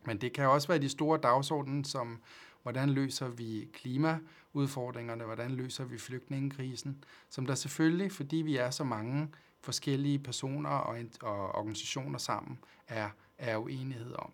[0.05, 2.21] Men det kan også være de store dagsordenen, som
[2.63, 8.83] hvordan løser vi klimaudfordringerne, hvordan løser vi flygtningekrisen, som der selvfølgelig, fordi vi er så
[8.83, 9.29] mange
[9.61, 14.31] forskellige personer og, og organisationer sammen, er, er uenighed om.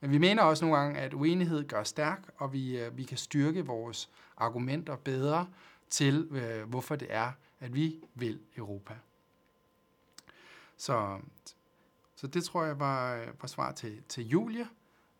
[0.00, 3.18] Men vi mener også nogle gange, at uenighed gør stærk, og vi, øh, vi kan
[3.18, 5.46] styrke vores argumenter bedre
[5.90, 8.94] til, øh, hvorfor det er, at vi vil Europa.
[10.76, 11.18] Så,
[12.16, 14.68] så det tror jeg var, øh, var svar til, til Julie.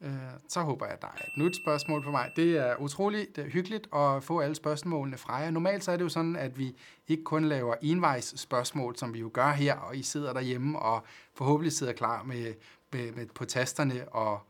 [0.02, 0.12] Øh,
[0.48, 2.32] så håber jeg, at der er et nyt spørgsmål på mig.
[2.36, 5.50] Det er utroligt det er hyggeligt at få alle spørgsmålene fra jer.
[5.50, 6.76] Normalt så er det jo sådan, at vi
[7.08, 11.04] ikke kun laver envejs spørgsmål, som vi jo gør her, og I sidder derhjemme og
[11.34, 12.54] forhåbentlig sidder klar med,
[12.92, 14.40] med, med på tasterne og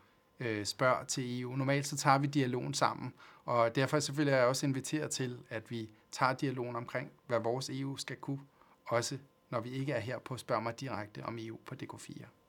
[0.40, 1.56] øh, spørger til EU.
[1.56, 3.12] Normalt så tager vi dialogen sammen,
[3.44, 7.70] og derfor selvfølgelig er jeg også inviteret til, at vi tager dialogen omkring, hvad vores
[7.70, 8.40] EU skal kunne,
[8.86, 9.18] også
[9.50, 12.39] når vi ikke er her på Spørg mig direkte om EU på DK4.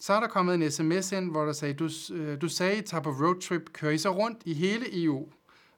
[0.00, 2.82] Så er der kommet en sms ind, hvor der sagde, du, øh, du sagde, I
[2.82, 5.28] tager på roadtrip, kører I så rundt i hele EU.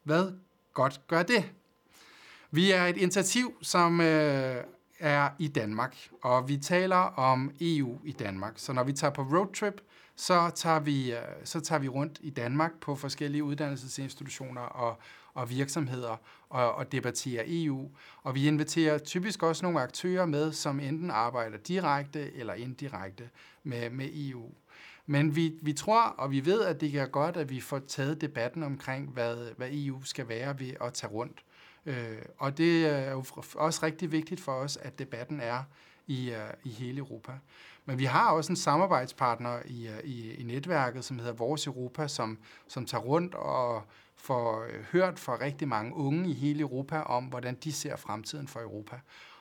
[0.02, 0.32] Hvad
[0.74, 1.52] godt gør det?
[2.50, 4.56] Vi er et initiativ, som øh,
[4.98, 8.52] er i Danmark, og vi taler om EU i Danmark.
[8.56, 9.80] Så når vi tager på roadtrip,
[10.16, 14.98] så tager vi, øh, så tager vi rundt i Danmark på forskellige uddannelsesinstitutioner og,
[15.35, 16.16] og virksomheder
[16.48, 17.90] og, og debatterer EU.
[18.22, 23.31] Og vi inviterer typisk også nogle aktører med, som enten arbejder direkte eller indirekte
[23.62, 24.51] med, med EU.
[25.07, 28.20] Men vi, vi tror, og vi ved, at det er godt, at vi får taget
[28.20, 31.44] debatten omkring, hvad, hvad EU skal være ved at tage rundt.
[31.87, 35.62] Øh, og det er jo også rigtig vigtigt for os, at debatten er
[36.07, 37.33] i, øh, i hele Europa.
[37.85, 42.09] Men vi har også en samarbejdspartner i, øh, i, i netværket, som hedder Vores Europa,
[42.09, 43.83] som, som tager rundt og
[44.16, 48.49] får øh, hørt fra rigtig mange unge i hele Europa om, hvordan de ser fremtiden
[48.49, 48.97] for Europa.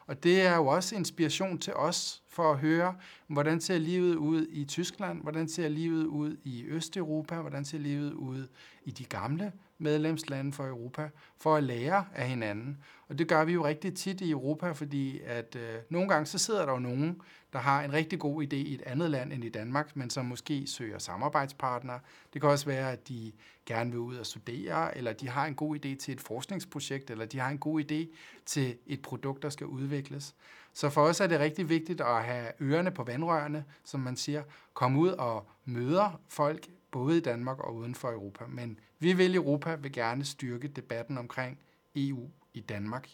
[0.07, 2.95] Og det er jo også inspiration til os for at høre,
[3.27, 8.13] hvordan ser livet ud i Tyskland, hvordan ser livet ud i Østeuropa, hvordan ser livet
[8.13, 8.47] ud
[8.83, 12.77] i de gamle medlemslande for Europa, for at lære af hinanden.
[13.07, 16.37] Og det gør vi jo rigtig tit i Europa, fordi at øh, nogle gange så
[16.37, 17.21] sidder der jo nogen,
[17.53, 20.25] der har en rigtig god idé i et andet land end i Danmark, men som
[20.25, 21.99] måske søger samarbejdspartnere.
[22.33, 23.31] Det kan også være, at de
[23.65, 27.25] gerne vil ud og studere, eller de har en god idé til et forskningsprojekt, eller
[27.25, 30.35] de har en god idé til et produkt, der skal udvikles.
[30.73, 34.43] Så for os er det rigtig vigtigt at have ørerne på vandrørene, som man siger,
[34.73, 38.45] komme ud og møde folk, både i Danmark og uden for Europa.
[38.47, 41.59] Men vi vil i Europa vil gerne styrke debatten omkring
[41.95, 43.09] EU i Danmark.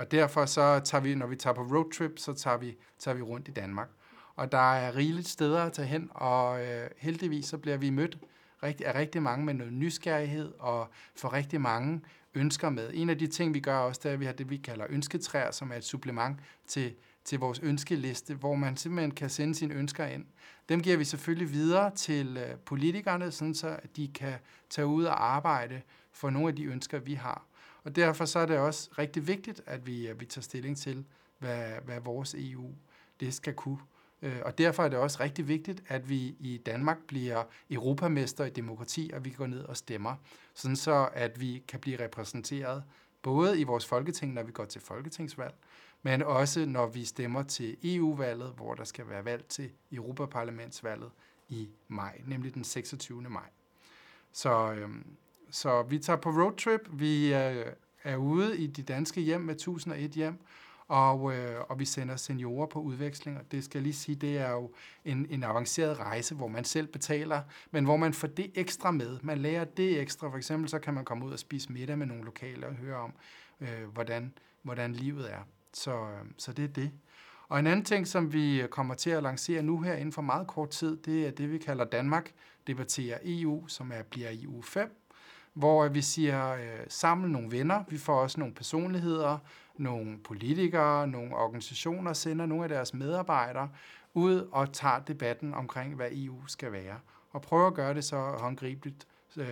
[0.00, 3.22] Og derfor så tager vi, når vi tager på roadtrip, så tager vi, tager vi
[3.22, 3.88] rundt i Danmark.
[4.36, 8.18] Og der er rigeligt steder at tage hen, og øh, heldigvis så bliver vi mødt
[8.62, 12.00] rigtig, af rigtig mange med noget nysgerrighed og får rigtig mange
[12.34, 12.90] ønsker med.
[12.94, 14.86] En af de ting, vi gør også, det er, at vi har det, vi kalder
[14.88, 19.74] ønsketræer, som er et supplement til, til vores ønskeliste, hvor man simpelthen kan sende sine
[19.74, 20.24] ønsker ind.
[20.68, 24.34] Dem giver vi selvfølgelig videre til øh, politikerne, sådan så de kan
[24.70, 25.82] tage ud og arbejde
[26.12, 27.49] for nogle af de ønsker, vi har.
[27.84, 31.04] Og derfor så er det også rigtig vigtigt, at vi, at vi tager stilling til,
[31.38, 32.74] hvad, hvad vores EU
[33.20, 33.78] det skal kunne.
[34.22, 38.50] Øh, og derfor er det også rigtig vigtigt, at vi i Danmark bliver europamester i
[38.50, 40.16] demokrati, og vi går ned og stemmer,
[40.54, 42.84] sådan så at vi kan blive repræsenteret
[43.22, 45.54] både i vores folketing, når vi går til folketingsvalg,
[46.02, 51.10] men også når vi stemmer til EU-valget, hvor der skal være valg til Europaparlamentsvalget
[51.48, 53.22] i maj, nemlig den 26.
[53.22, 53.48] maj.
[54.32, 55.06] Så, øhm,
[55.50, 57.66] så vi tager på roadtrip, vi øh,
[58.04, 60.38] er ude i de danske hjem med 1001 hjem,
[60.88, 64.38] og, øh, og vi sender seniorer på udveksling, og det skal jeg lige sige, det
[64.38, 64.70] er jo
[65.04, 69.18] en, en avanceret rejse, hvor man selv betaler, men hvor man får det ekstra med.
[69.22, 72.06] Man lærer det ekstra, for eksempel så kan man komme ud og spise middag med
[72.06, 73.12] nogle lokale og høre om,
[73.60, 74.32] øh, hvordan,
[74.62, 75.40] hvordan livet er.
[75.72, 76.90] Så, øh, så det er det.
[77.48, 80.46] Og en anden ting, som vi kommer til at lancere nu her inden for meget
[80.46, 82.32] kort tid, det er det, vi kalder Danmark
[82.66, 84.99] debatterer EU, som er, bliver EU 5
[85.60, 89.38] hvor vi siger, øh, samle nogle venner, vi får også nogle personligheder,
[89.76, 93.68] nogle politikere, nogle organisationer, sender nogle af deres medarbejdere
[94.14, 96.98] ud og tager debatten omkring, hvad EU skal være,
[97.30, 99.46] og prøver at gøre det så håndgribeligt øh,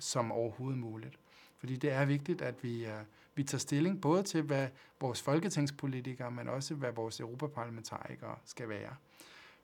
[0.00, 1.18] som overhovedet muligt.
[1.58, 2.92] Fordi det er vigtigt, at vi, øh,
[3.34, 4.68] vi tager stilling både til, hvad
[5.00, 8.94] vores folketingspolitikere, men også hvad vores europaparlamentarikere skal være.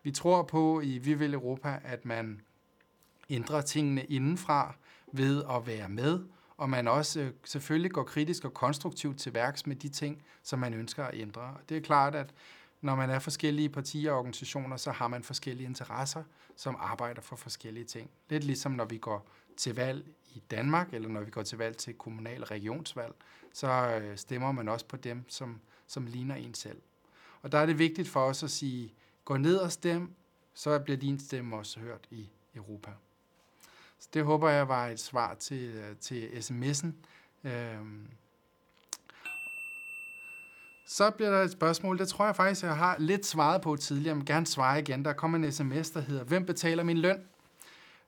[0.02, 2.40] Vi tror på i Vi vil Europa, at man
[3.30, 4.74] ændrer tingene indenfra
[5.12, 6.20] ved at være med,
[6.56, 10.58] og man også øh, selvfølgelig går kritisk og konstruktivt til værks med de ting, som
[10.58, 11.54] man ønsker at ændre.
[11.68, 12.34] Det er klart, at
[12.80, 16.22] når man er forskellige partier og organisationer, så har man forskellige interesser,
[16.56, 18.10] som arbejder for forskellige ting.
[18.28, 21.76] Lidt ligesom når vi går til valg i Danmark, eller når vi går til valg
[21.76, 23.14] til kommunal- og regionsvalg,
[23.52, 26.82] så øh, stemmer man også på dem, som, som ligner en selv.
[27.42, 28.94] Og der er det vigtigt for os at sige,
[29.24, 30.14] gå ned og stem,
[30.54, 32.90] så bliver din stemme også hørt i Europa.
[34.00, 36.88] Så det håber jeg var et svar til, øh, til sms'en.
[37.48, 38.06] Øhm.
[40.86, 44.14] Så bliver der et spørgsmål, det tror jeg faktisk, jeg har lidt svaret på tidligere,
[44.14, 45.04] men gerne svare igen.
[45.04, 47.24] Der kommer en sms, der hedder, hvem betaler min løn?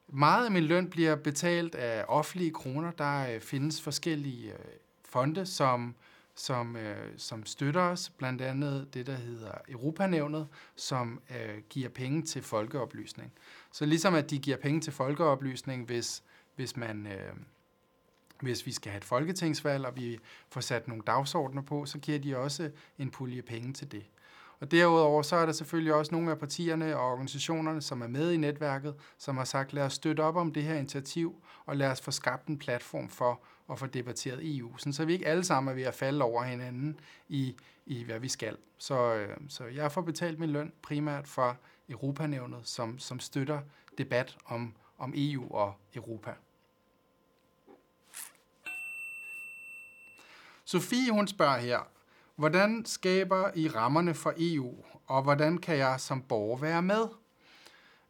[0.07, 2.91] Meget af min løn bliver betalt af offentlige kroner.
[2.91, 4.59] Der øh, findes forskellige øh,
[5.05, 5.95] fonde, som,
[6.35, 12.21] som, øh, som støtter os, blandt andet det, der hedder Europanævnet, som øh, giver penge
[12.21, 13.33] til folkeoplysning.
[13.71, 16.23] Så ligesom at de giver penge til folkeoplysning, hvis,
[16.55, 17.07] hvis man...
[17.07, 17.33] Øh,
[18.41, 20.19] hvis vi skal have et folketingsvalg, og vi
[20.49, 24.05] får sat nogle dagsordner på, så giver de også en pulje penge til det.
[24.59, 28.31] Og derudover så er der selvfølgelig også nogle af partierne og organisationerne, som er med
[28.31, 31.87] i netværket, som har sagt, lad os støtte op om det her initiativ, og lad
[31.87, 35.43] os få skabt en platform for at få debatteret EU, sådan så vi ikke alle
[35.43, 36.99] sammen er ved at falde over hinanden
[37.29, 38.57] i, i hvad vi skal.
[38.77, 41.55] Så, øh, så jeg får betalt min løn primært fra
[41.89, 43.61] Europanævnet, som, som støtter
[43.97, 46.33] debat om, om EU og Europa.
[50.65, 51.79] Sofie, hun spørger her,
[52.35, 57.07] hvordan skaber I rammerne for EU, og hvordan kan jeg som borger være med?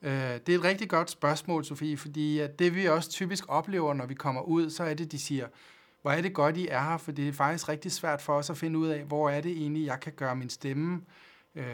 [0.04, 4.06] Øh, det er et rigtig godt spørgsmål, Sofie, fordi det vi også typisk oplever, når
[4.06, 5.48] vi kommer ud, så er det, de siger,
[6.02, 8.50] hvor er det godt, I er her, for det er faktisk rigtig svært for os
[8.50, 11.02] at finde ud af, hvor er det egentlig, jeg kan gøre min stemme
[11.56, 11.66] øh,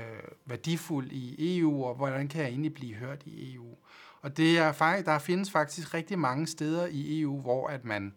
[0.45, 3.77] værdifuld i EU, og hvordan kan jeg egentlig blive hørt i EU.
[4.21, 8.05] Og det er faktisk, der findes faktisk rigtig mange steder i EU, hvor at man
[8.05, 8.11] øh,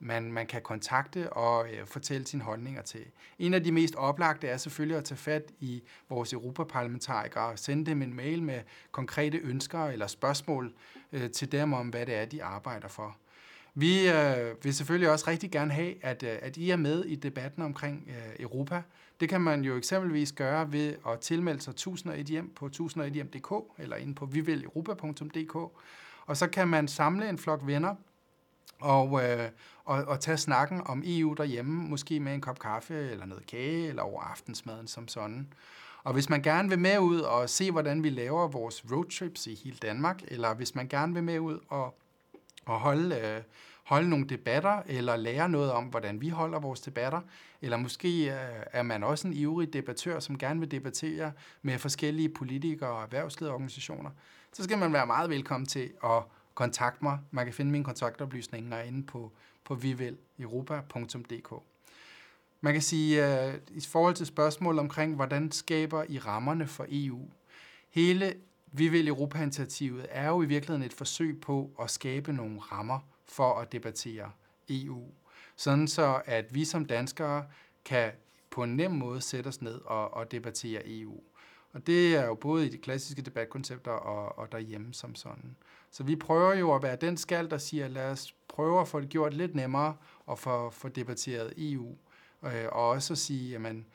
[0.00, 3.04] man, man kan kontakte og øh, fortælle sine holdninger til.
[3.38, 7.86] En af de mest oplagte er selvfølgelig at tage fat i vores europaparlamentarikere og sende
[7.86, 10.72] dem en mail med konkrete ønsker eller spørgsmål
[11.12, 13.16] øh, til dem om, hvad det er, de arbejder for.
[13.74, 17.14] Vi øh, vil selvfølgelig også rigtig gerne have, at, øh, at I er med i
[17.14, 18.82] debatten omkring øh, Europa.
[19.20, 23.96] Det kan man jo eksempelvis gøre ved at tilmelde sig 1001 hjem på 1001hjem.dk eller
[23.96, 25.54] inde på vivileuropa.dk.
[26.26, 27.94] Og så kan man samle en flok venner,
[28.80, 29.48] og, øh,
[29.84, 33.88] og, og tage snakken om EU derhjemme, måske med en kop kaffe eller noget kage,
[33.88, 35.52] eller over aftensmaden som sådan.
[36.02, 39.54] Og hvis man gerne vil med ud og se, hvordan vi laver vores roadtrips i
[39.64, 41.98] hele Danmark, eller hvis man gerne vil med ud og,
[42.66, 43.42] og holde, øh,
[43.84, 47.20] holde nogle debatter, eller lære noget om, hvordan vi holder vores debatter,
[47.62, 52.28] eller måske øh, er man også en ivrig debattør, som gerne vil debattere med forskellige
[52.28, 54.10] politikere og erhvervslederorganisationer,
[54.52, 56.22] så skal man være meget velkommen til at
[56.58, 57.18] kontakt mig.
[57.30, 59.32] Man kan finde mine kontaktoplysninger inde på,
[59.64, 61.52] på viveleuropa.dk.
[62.60, 66.86] Man kan sige, at uh, i forhold til spørgsmål omkring, hvordan skaber I rammerne for
[66.88, 67.28] EU,
[67.90, 68.34] hele
[68.72, 73.54] Vi vil Europa-initiativet er jo i virkeligheden et forsøg på at skabe nogle rammer for
[73.54, 74.30] at debattere
[74.68, 75.06] EU.
[75.56, 77.44] Sådan så, at vi som danskere
[77.84, 78.12] kan
[78.50, 81.20] på en nem måde sætte os ned og, og debattere EU.
[81.72, 85.56] Og det er jo både i de klassiske debatkoncepter og, og derhjemme som sådan.
[85.90, 89.00] Så vi prøver jo at være den skal, der siger, lad os prøve at få
[89.00, 91.96] det gjort lidt nemmere og få, få debatteret EU.
[92.44, 93.86] Øh, og også at sige, jamen,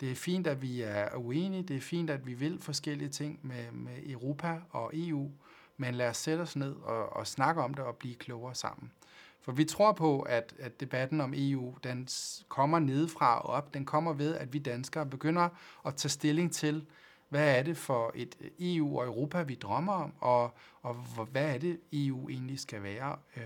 [0.00, 3.40] det er fint, at vi er uenige, det er fint, at vi vil forskellige ting
[3.42, 5.30] med, med Europa og EU,
[5.76, 8.92] men lad os sætte os ned og, og snakke om det og blive klogere sammen.
[9.40, 12.08] For vi tror på, at, at debatten om EU, den
[12.48, 13.74] kommer nedefra og op.
[13.74, 15.48] Den kommer ved, at vi danskere begynder
[15.86, 16.86] at tage stilling til,
[17.30, 20.94] hvad er det for et øh, EU og Europa, vi drømmer om, og, og
[21.30, 23.16] hvad er det, EU egentlig skal være?
[23.36, 23.42] Øh,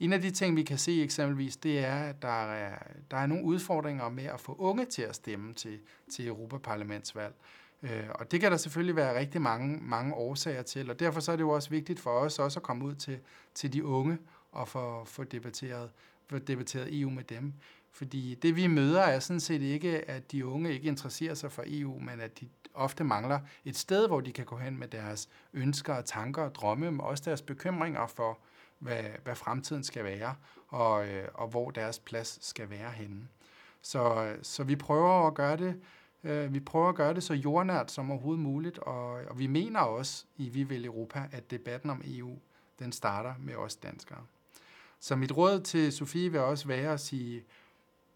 [0.00, 2.78] en af de ting, vi kan se eksempelvis, det er, at der er,
[3.10, 5.78] der er nogle udfordringer med at få unge til at stemme til,
[6.10, 7.34] til Europaparlamentsvalg.
[7.82, 11.32] Øh, og det kan der selvfølgelig være rigtig mange, mange årsager til, og derfor så
[11.32, 13.18] er det jo også vigtigt for os også at komme ud til,
[13.54, 14.18] til de unge
[14.52, 15.90] og få, få, debatteret,
[16.26, 17.52] få debatteret EU med dem.
[17.92, 21.64] Fordi det vi møder er sådan set ikke, at de unge ikke interesserer sig for
[21.66, 25.28] EU, men at de ofte mangler et sted, hvor de kan gå hen med deres
[25.52, 28.38] ønsker og tanker og drømme, men også deres bekymringer for,
[28.78, 30.34] hvad, hvad fremtiden skal være,
[30.68, 33.28] og, øh, og hvor deres plads skal være henne.
[33.82, 35.80] Så, så vi prøver at gøre det,
[36.24, 39.80] øh, vi prøver at gøre det så jordnært som overhovedet muligt, og, og vi mener
[39.80, 42.38] også i Vi vil Europa, at debatten om EU,
[42.78, 44.20] den starter med os danskere.
[45.00, 47.44] Så mit råd til Sofie vil også være at sige,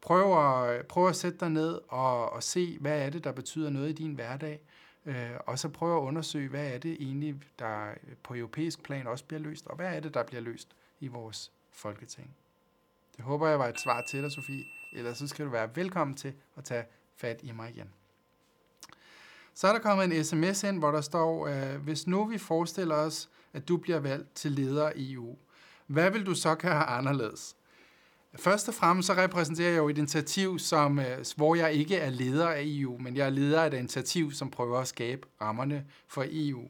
[0.07, 3.71] prøv at, prøv at sætte dig ned og, og se, hvad er det, der betyder
[3.71, 4.61] noget i din hverdag,
[5.07, 7.87] øh, og så prøv at undersøge, hvad er det egentlig, der
[8.23, 10.69] på europæisk plan også bliver løst, og hvad er det, der bliver løst
[11.01, 12.37] i vores folketing.
[13.17, 14.65] Det håber jeg var et svar til dig, Sofie.
[14.93, 16.85] Ellers så skal du være velkommen til at tage
[17.17, 17.91] fat i mig igen.
[19.55, 22.95] Så er der kommet en sms ind, hvor der står, øh, hvis nu vi forestiller
[22.95, 25.37] os, at du bliver valgt til leder i EU,
[25.87, 27.56] hvad vil du så gøre anderledes?
[28.35, 32.11] Først og fremmest så repræsenterer jeg jo et initiativ, som, øh, hvor jeg ikke er
[32.11, 35.85] leder af EU, men jeg er leder af et initiativ, som prøver at skabe rammerne
[36.09, 36.69] for EU.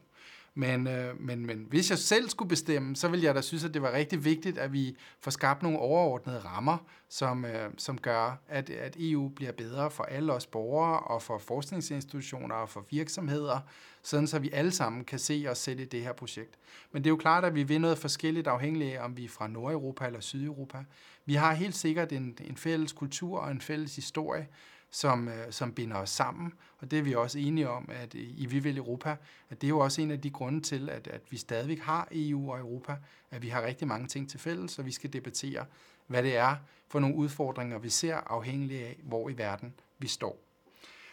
[0.57, 3.73] Men, øh, men, men hvis jeg selv skulle bestemme, så ville jeg da synes, at
[3.73, 6.77] det var rigtig vigtigt, at vi får skabt nogle overordnede rammer,
[7.09, 11.37] som, øh, som gør, at, at EU bliver bedre for alle os borgere og for
[11.37, 13.59] forskningsinstitutioner og for virksomheder,
[14.03, 16.55] sådan så vi alle sammen kan se os selv i det her projekt.
[16.91, 19.29] Men det er jo klart, at vi vil noget forskelligt afhængigt af, om vi er
[19.29, 20.77] fra Nordeuropa eller Sydeuropa.
[21.25, 24.47] Vi har helt sikkert en, en fælles kultur og en fælles historie,
[24.91, 26.53] som, øh, som binder os sammen.
[26.77, 29.15] Og det er vi også enige om, at øh, i Vi vil Europa,
[29.49, 32.07] at det er jo også en af de grunde til, at, at vi stadigvæk har
[32.11, 32.95] EU og Europa,
[33.31, 35.65] at vi har rigtig mange ting til fælles, og vi skal debattere,
[36.07, 36.55] hvad det er
[36.87, 40.43] for nogle udfordringer, vi ser afhængig af, hvor i verden vi står.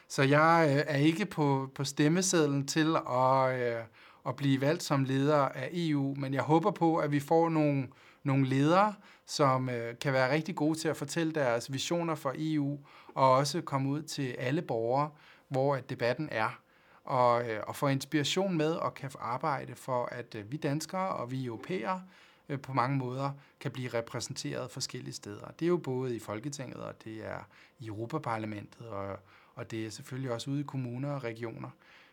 [0.09, 3.85] Så jeg øh, er ikke på, på stemmesedlen til at, øh,
[4.27, 7.89] at blive valgt som leder af EU, men jeg håber på, at vi får nogle,
[8.23, 8.95] nogle ledere,
[9.27, 12.79] som øh, kan være rigtig gode til at fortælle deres visioner for EU,
[13.15, 15.11] og også komme ud til alle borgere,
[15.49, 16.61] hvor at debatten er,
[17.05, 21.31] og, øh, og få inspiration med og kan arbejde for, at øh, vi danskere og
[21.31, 22.03] vi europæere
[22.49, 25.47] øh, på mange måder kan blive repræsenteret forskellige steder.
[25.59, 27.49] Det er jo både i Folketinget, og det er
[27.79, 29.19] i Europaparlamentet, og,
[29.55, 31.71] og det er selvfølgelig også ude i kommuner og regioner.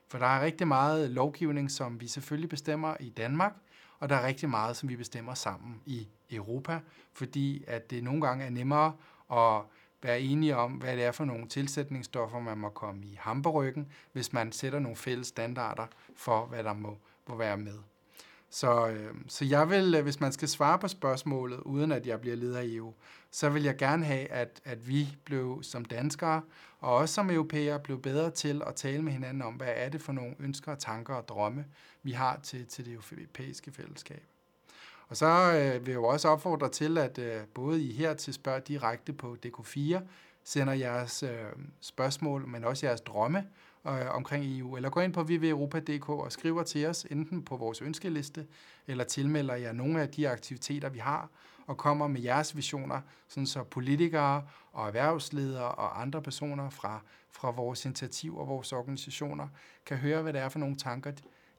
[0.07, 3.53] For der er rigtig meget lovgivning, som vi selvfølgelig bestemmer i Danmark,
[3.99, 6.79] og der er rigtig meget, som vi bestemmer sammen i Europa,
[7.13, 8.93] fordi at det nogle gange er nemmere
[9.31, 9.61] at
[10.03, 14.33] være enige om, hvad det er for nogle tilsætningsstoffer, man må komme i hamperryggen, hvis
[14.33, 16.97] man sætter nogle fælles standarder for, hvad der må,
[17.27, 17.77] må være med.
[18.53, 22.21] Så, øh, så jeg vil, øh, hvis man skal svare på spørgsmålet, uden at jeg
[22.21, 22.93] bliver leder af EU,
[23.31, 26.41] så vil jeg gerne have, at, at vi blev som danskere,
[26.79, 30.01] og også som europæere, blev bedre til at tale med hinanden om, hvad er det
[30.01, 31.65] for nogle ønsker, tanker og drømme,
[32.03, 34.30] vi har til, til det europæiske fællesskab.
[35.11, 38.33] Og så øh, vil jeg jo også opfordre til, at øh, både I her til
[38.33, 39.99] spørg direkte på DK4,
[40.43, 41.29] sender jeres øh,
[41.81, 43.47] spørgsmål, men også jeres drømme
[43.87, 47.81] øh, omkring EU, eller gå ind på vveuropa.dk og skriver til os, enten på vores
[47.81, 48.47] ønskeliste,
[48.87, 51.29] eller tilmelder jer nogle af de aktiviteter, vi har,
[51.67, 57.01] og kommer med jeres visioner, sådan så politikere og erhvervsledere og andre personer fra,
[57.31, 59.47] fra vores initiativ og vores organisationer
[59.85, 61.11] kan høre, hvad det er for nogle tanker,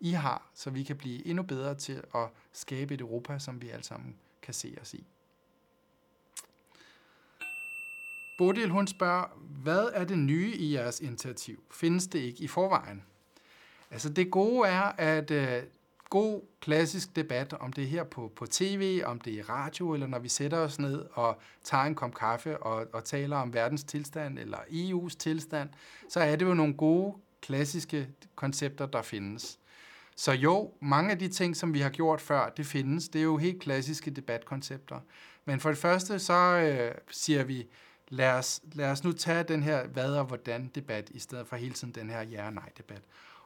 [0.02, 3.70] i har, så vi kan blive endnu bedre til at skabe et Europa, som vi
[3.70, 5.06] alle sammen kan se os i.
[8.38, 9.24] Bodil, hun spørger,
[9.62, 11.62] hvad er det nye i jeres initiativ?
[11.70, 13.02] Findes det ikke i forvejen?
[13.90, 15.62] Altså det gode er, at øh,
[16.10, 19.92] god klassisk debat, om det er her på, på tv, om det er i radio,
[19.92, 23.54] eller når vi sætter os ned og tager en kop kaffe og, og taler om
[23.54, 25.68] verdens tilstand eller EU's tilstand,
[26.08, 29.58] så er det jo nogle gode klassiske koncepter, der findes.
[30.16, 33.08] Så jo, mange af de ting, som vi har gjort før, det findes.
[33.08, 35.00] Det er jo helt klassiske debatkoncepter.
[35.44, 37.66] Men for det første, så øh, siger vi,
[38.08, 41.56] lad os, lad os nu tage den her hvad og hvordan debat, i stedet for
[41.56, 43.02] hele tiden den her ja og nej debat.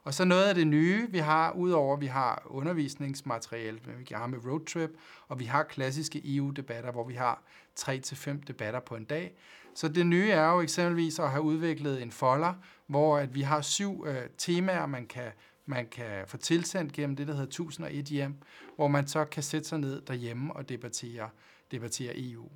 [0.07, 4.27] Og så noget af det nye, vi har, udover at vi har undervisningsmateriale, vi har
[4.27, 4.91] med roadtrip,
[5.29, 7.43] og vi har klassiske EU-debatter, hvor vi har
[7.81, 9.35] 3-5 debatter på en dag.
[9.75, 12.55] Så det nye er jo eksempelvis at have udviklet en folder,
[12.87, 15.31] hvor at vi har syv øh, temaer, man kan,
[15.67, 18.35] man kan få tilsendt gennem det, der hedder 1001 hjem,
[18.77, 21.31] hvor man så kan sætte sig ned derhjemme og debattere,
[21.71, 22.51] debattere EU.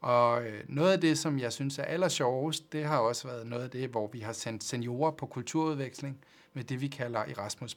[0.00, 3.64] Og øh, noget af det, som jeg synes er allersjovest, det har også været noget
[3.64, 6.18] af det, hvor vi har sendt seniorer på kulturudveksling
[6.52, 7.76] med det, vi kalder Erasmus++.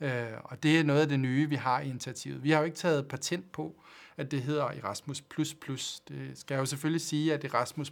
[0.00, 2.42] Øh, og det er noget af det nye, vi har i initiativet.
[2.42, 3.82] Vi har jo ikke taget patent på,
[4.16, 5.22] at det hedder Erasmus++.
[6.08, 7.90] Det skal jeg jo selvfølgelig sige, at Erasmus++,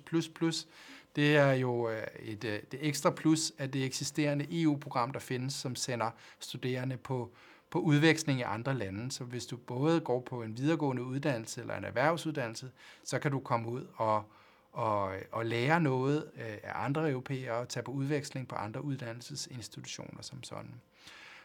[1.16, 5.54] det er jo øh, et, øh, det ekstra plus af det eksisterende EU-program, der findes,
[5.54, 6.10] som sender
[6.40, 7.30] studerende på
[7.74, 9.12] på udveksling i andre lande.
[9.12, 12.70] Så hvis du både går på en videregående uddannelse eller en erhvervsuddannelse,
[13.04, 14.24] så kan du komme ud og,
[14.72, 20.22] og, og lære noget øh, af andre europæere og tage på udveksling på andre uddannelsesinstitutioner
[20.22, 20.74] som sådan.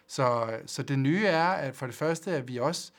[0.07, 2.91] Så, så det nye er, at for det første, at vi også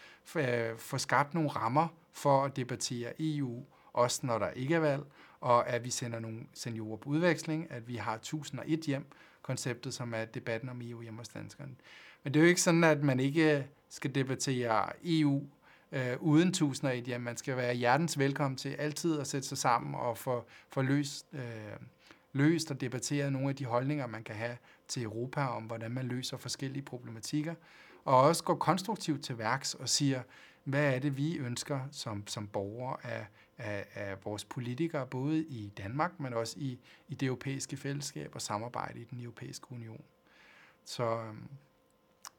[0.78, 5.02] får skabt nogle rammer for at debattere EU, også når der ikke er valg,
[5.40, 9.06] og at vi sender nogle seniorer på udveksling, at vi har 1001 hjem,
[9.42, 11.72] konceptet, som er debatten om EU hjemme hos danskerne.
[12.22, 15.42] Men det er jo ikke sådan, at man ikke skal debattere EU
[15.92, 17.20] øh, uden 1001 hjem.
[17.20, 21.26] Man skal være hjertens velkommen til altid at sætte sig sammen og få, få løst,
[21.32, 21.40] øh,
[22.32, 24.56] løst og debattere nogle af de holdninger, man kan have
[24.88, 27.54] til Europa om, hvordan man løser forskellige problematikker.
[28.04, 30.22] Og også gå konstruktivt til værks og siger,
[30.64, 33.26] hvad er det, vi ønsker som, som borgere af,
[33.60, 38.42] af, af vores politikere, både i Danmark, men også i, i det europæiske fællesskab og
[38.42, 40.02] samarbejde i den europæiske union.
[40.84, 41.48] Så, øhm,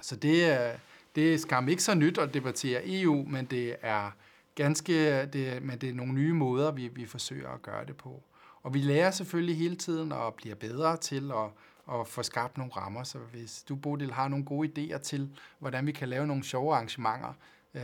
[0.02, 0.78] så det er,
[1.16, 4.12] det er skam ikke så nyt at debattere EU, men det er
[4.56, 8.24] ganske, det, men det er nogle nye måder, vi, vi forsøger at gøre det på.
[8.64, 11.50] Og vi lærer selvfølgelig hele tiden og bliver bedre til at,
[12.00, 13.04] at få skabt nogle rammer.
[13.04, 16.74] Så hvis du, Bodil, har nogle gode idéer til, hvordan vi kan lave nogle sjove
[16.74, 17.34] arrangementer,
[17.74, 17.84] øh,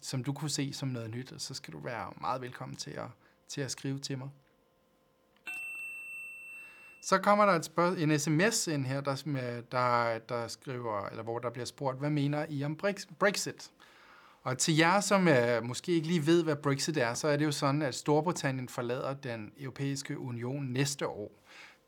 [0.00, 3.08] som du kunne se som noget nyt, så skal du være meget velkommen til at,
[3.48, 4.28] til at skrive til mig.
[7.02, 9.14] Så kommer der et spørg- en sms ind her, der,
[9.72, 12.76] der, der skriver, eller hvor der bliver spurgt, hvad mener I om
[13.18, 13.70] Brexit?
[14.42, 17.44] Og til jer, som øh, måske ikke lige ved, hvad Brexit er, så er det
[17.44, 21.30] jo sådan, at Storbritannien forlader den europæiske union næste år.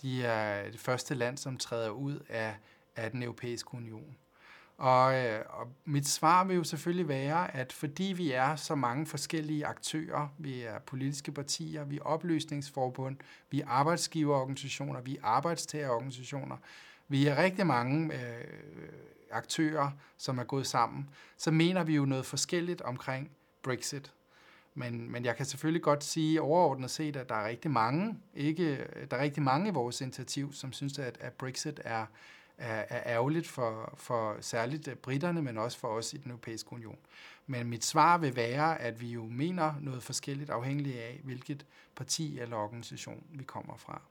[0.03, 2.55] De er det første land, som træder ud af,
[2.97, 4.16] af den europæiske union.
[4.79, 9.07] Og, øh, og mit svar vil jo selvfølgelig være, at fordi vi er så mange
[9.07, 13.16] forskellige aktører, vi er politiske partier, vi er opløsningsforbund,
[13.51, 16.57] vi er arbejdsgiverorganisationer, vi er arbejdstagerorganisationer,
[17.09, 18.45] vi er rigtig mange øh,
[19.31, 23.31] aktører, som er gået sammen, så mener vi jo noget forskelligt omkring
[23.62, 24.12] Brexit.
[24.75, 28.87] Men, men jeg kan selvfølgelig godt sige overordnet set, at der er rigtig mange, ikke,
[29.11, 32.07] der er rigtig mange i vores initiativ, som synes, at, at Brexit er,
[32.59, 36.72] er, er ærgerligt for, for særligt øh, britterne, men også for os i den europæiske
[36.72, 36.98] union.
[37.46, 42.38] Men mit svar vil være, at vi jo mener noget forskelligt afhængigt af, hvilket parti
[42.38, 44.02] eller organisation vi kommer fra.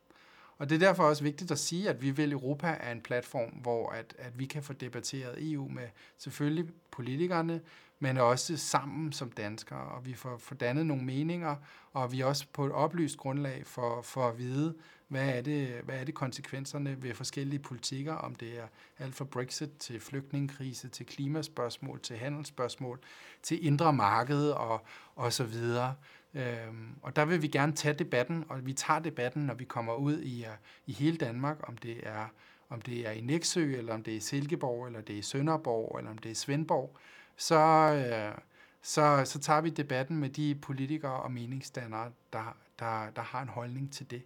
[0.58, 3.50] Og det er derfor også vigtigt at sige, at vi vil Europa er en platform,
[3.50, 5.88] hvor at, at vi kan få debatteret EU med
[6.18, 7.62] selvfølgelig politikerne,
[8.04, 11.56] men også sammen som danskere, og vi får, får dannet nogle meninger,
[11.94, 14.76] og vi også på et oplyst grundlag for, for at vide,
[15.08, 18.68] hvad er, det, hvad er det konsekvenserne ved forskellige politikker, om det er
[19.00, 23.00] alt fra Brexit til flygtningekrise, til klimaspørgsmål, til handelsspørgsmål,
[23.44, 24.86] til indre marked og,
[25.16, 25.96] og så videre.
[26.34, 29.96] Øhm, og der vil vi gerne tage debatten, og vi tager debatten, når vi kommer
[29.96, 30.52] ud i, øh,
[30.86, 32.28] i hele Danmark, om det er
[32.70, 35.22] om det er i Næksø, eller om det er i Silkeborg, eller det er i
[35.22, 36.98] Sønderborg, eller om det er i Svendborg,
[37.38, 37.60] så,
[37.94, 38.38] øh,
[38.82, 43.50] så, så tager vi debatten med de politikere og meningsdannere, der, der, der har en
[43.50, 44.24] holdning til det.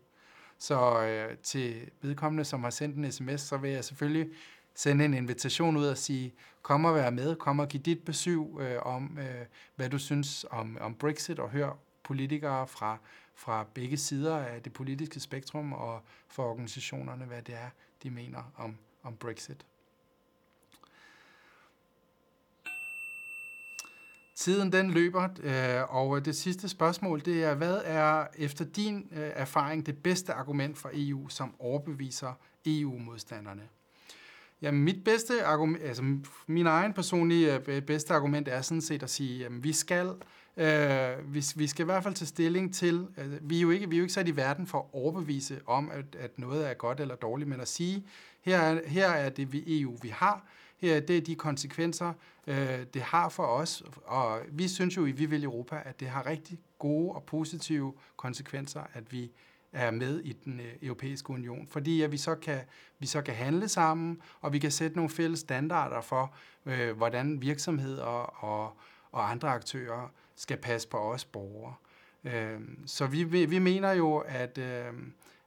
[0.58, 4.30] Så øh, til vedkommende, som har sendt en sms, så vil jeg selvfølgelig
[4.76, 8.40] sende en invitation ud og sige, kom og vær med, kom og giv dit besøg
[8.60, 9.46] øh, om, øh,
[9.76, 12.98] hvad du synes om, om Brexit, og hør politikere fra,
[13.36, 17.70] fra begge sider af det politiske spektrum, og for organisationerne, hvad det er,
[18.04, 19.66] de mener om, om Brexit.
[24.38, 29.30] Tiden den løber, øh, og det sidste spørgsmål, det er, hvad er efter din øh,
[29.36, 32.34] erfaring det bedste argument for EU, som overbeviser
[32.66, 33.62] EU-modstanderne?
[34.62, 36.04] Jamen, mit bedste argument, altså
[36.48, 40.12] min egen personlige øh, bedste argument er sådan set at sige, at vi skal,
[40.58, 43.90] øh, vi, vi skal i hvert fald tage stilling til, øh, vi, er jo ikke,
[43.90, 46.74] vi er jo ikke sat i verden for at overbevise om, at, at noget er
[46.74, 48.08] godt eller dårligt, men at sige,
[48.42, 50.48] her er, her er det vi EU, vi har,
[50.78, 52.14] her det er de konsekvenser,
[52.48, 53.84] øh, det har for os.
[54.06, 57.94] Og vi synes jo i Vi vil Europa, at det har rigtig gode og positive
[58.18, 59.32] konsekvenser, at vi
[59.72, 62.60] er med i den øh, europæiske union, fordi at vi så kan
[63.00, 67.42] vi så kan handle sammen, og vi kan sætte nogle fælles standarder for, øh, hvordan
[67.42, 68.78] virksomheder og,
[69.12, 71.74] og andre aktører skal passe på os borgere.
[72.24, 74.94] Øh, så vi, vi mener jo, at øh,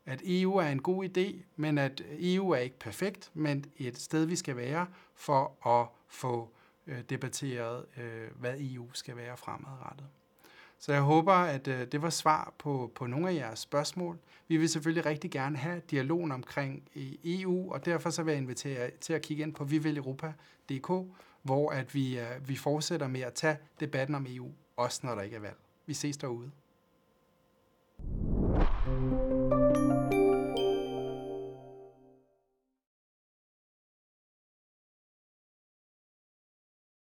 [0.07, 4.25] at EU er en god idé, men at EU er ikke perfekt, men et sted,
[4.25, 6.49] vi skal være for at få
[6.87, 10.07] øh, debatteret, øh, hvad EU skal være fremadrettet.
[10.79, 14.19] Så jeg håber, at øh, det var svar på, på nogle af jeres spørgsmål.
[14.49, 18.41] Vi vil selvfølgelig rigtig gerne have dialogen omkring øh, EU, og derfor så vil jeg
[18.43, 20.91] invitere jer til at kigge ind på vivileuropa.dk,
[21.43, 25.23] hvor at vi, øh, vi fortsætter med at tage debatten om EU, også når der
[25.23, 25.59] ikke er valg.
[25.87, 26.51] Vi ses derude.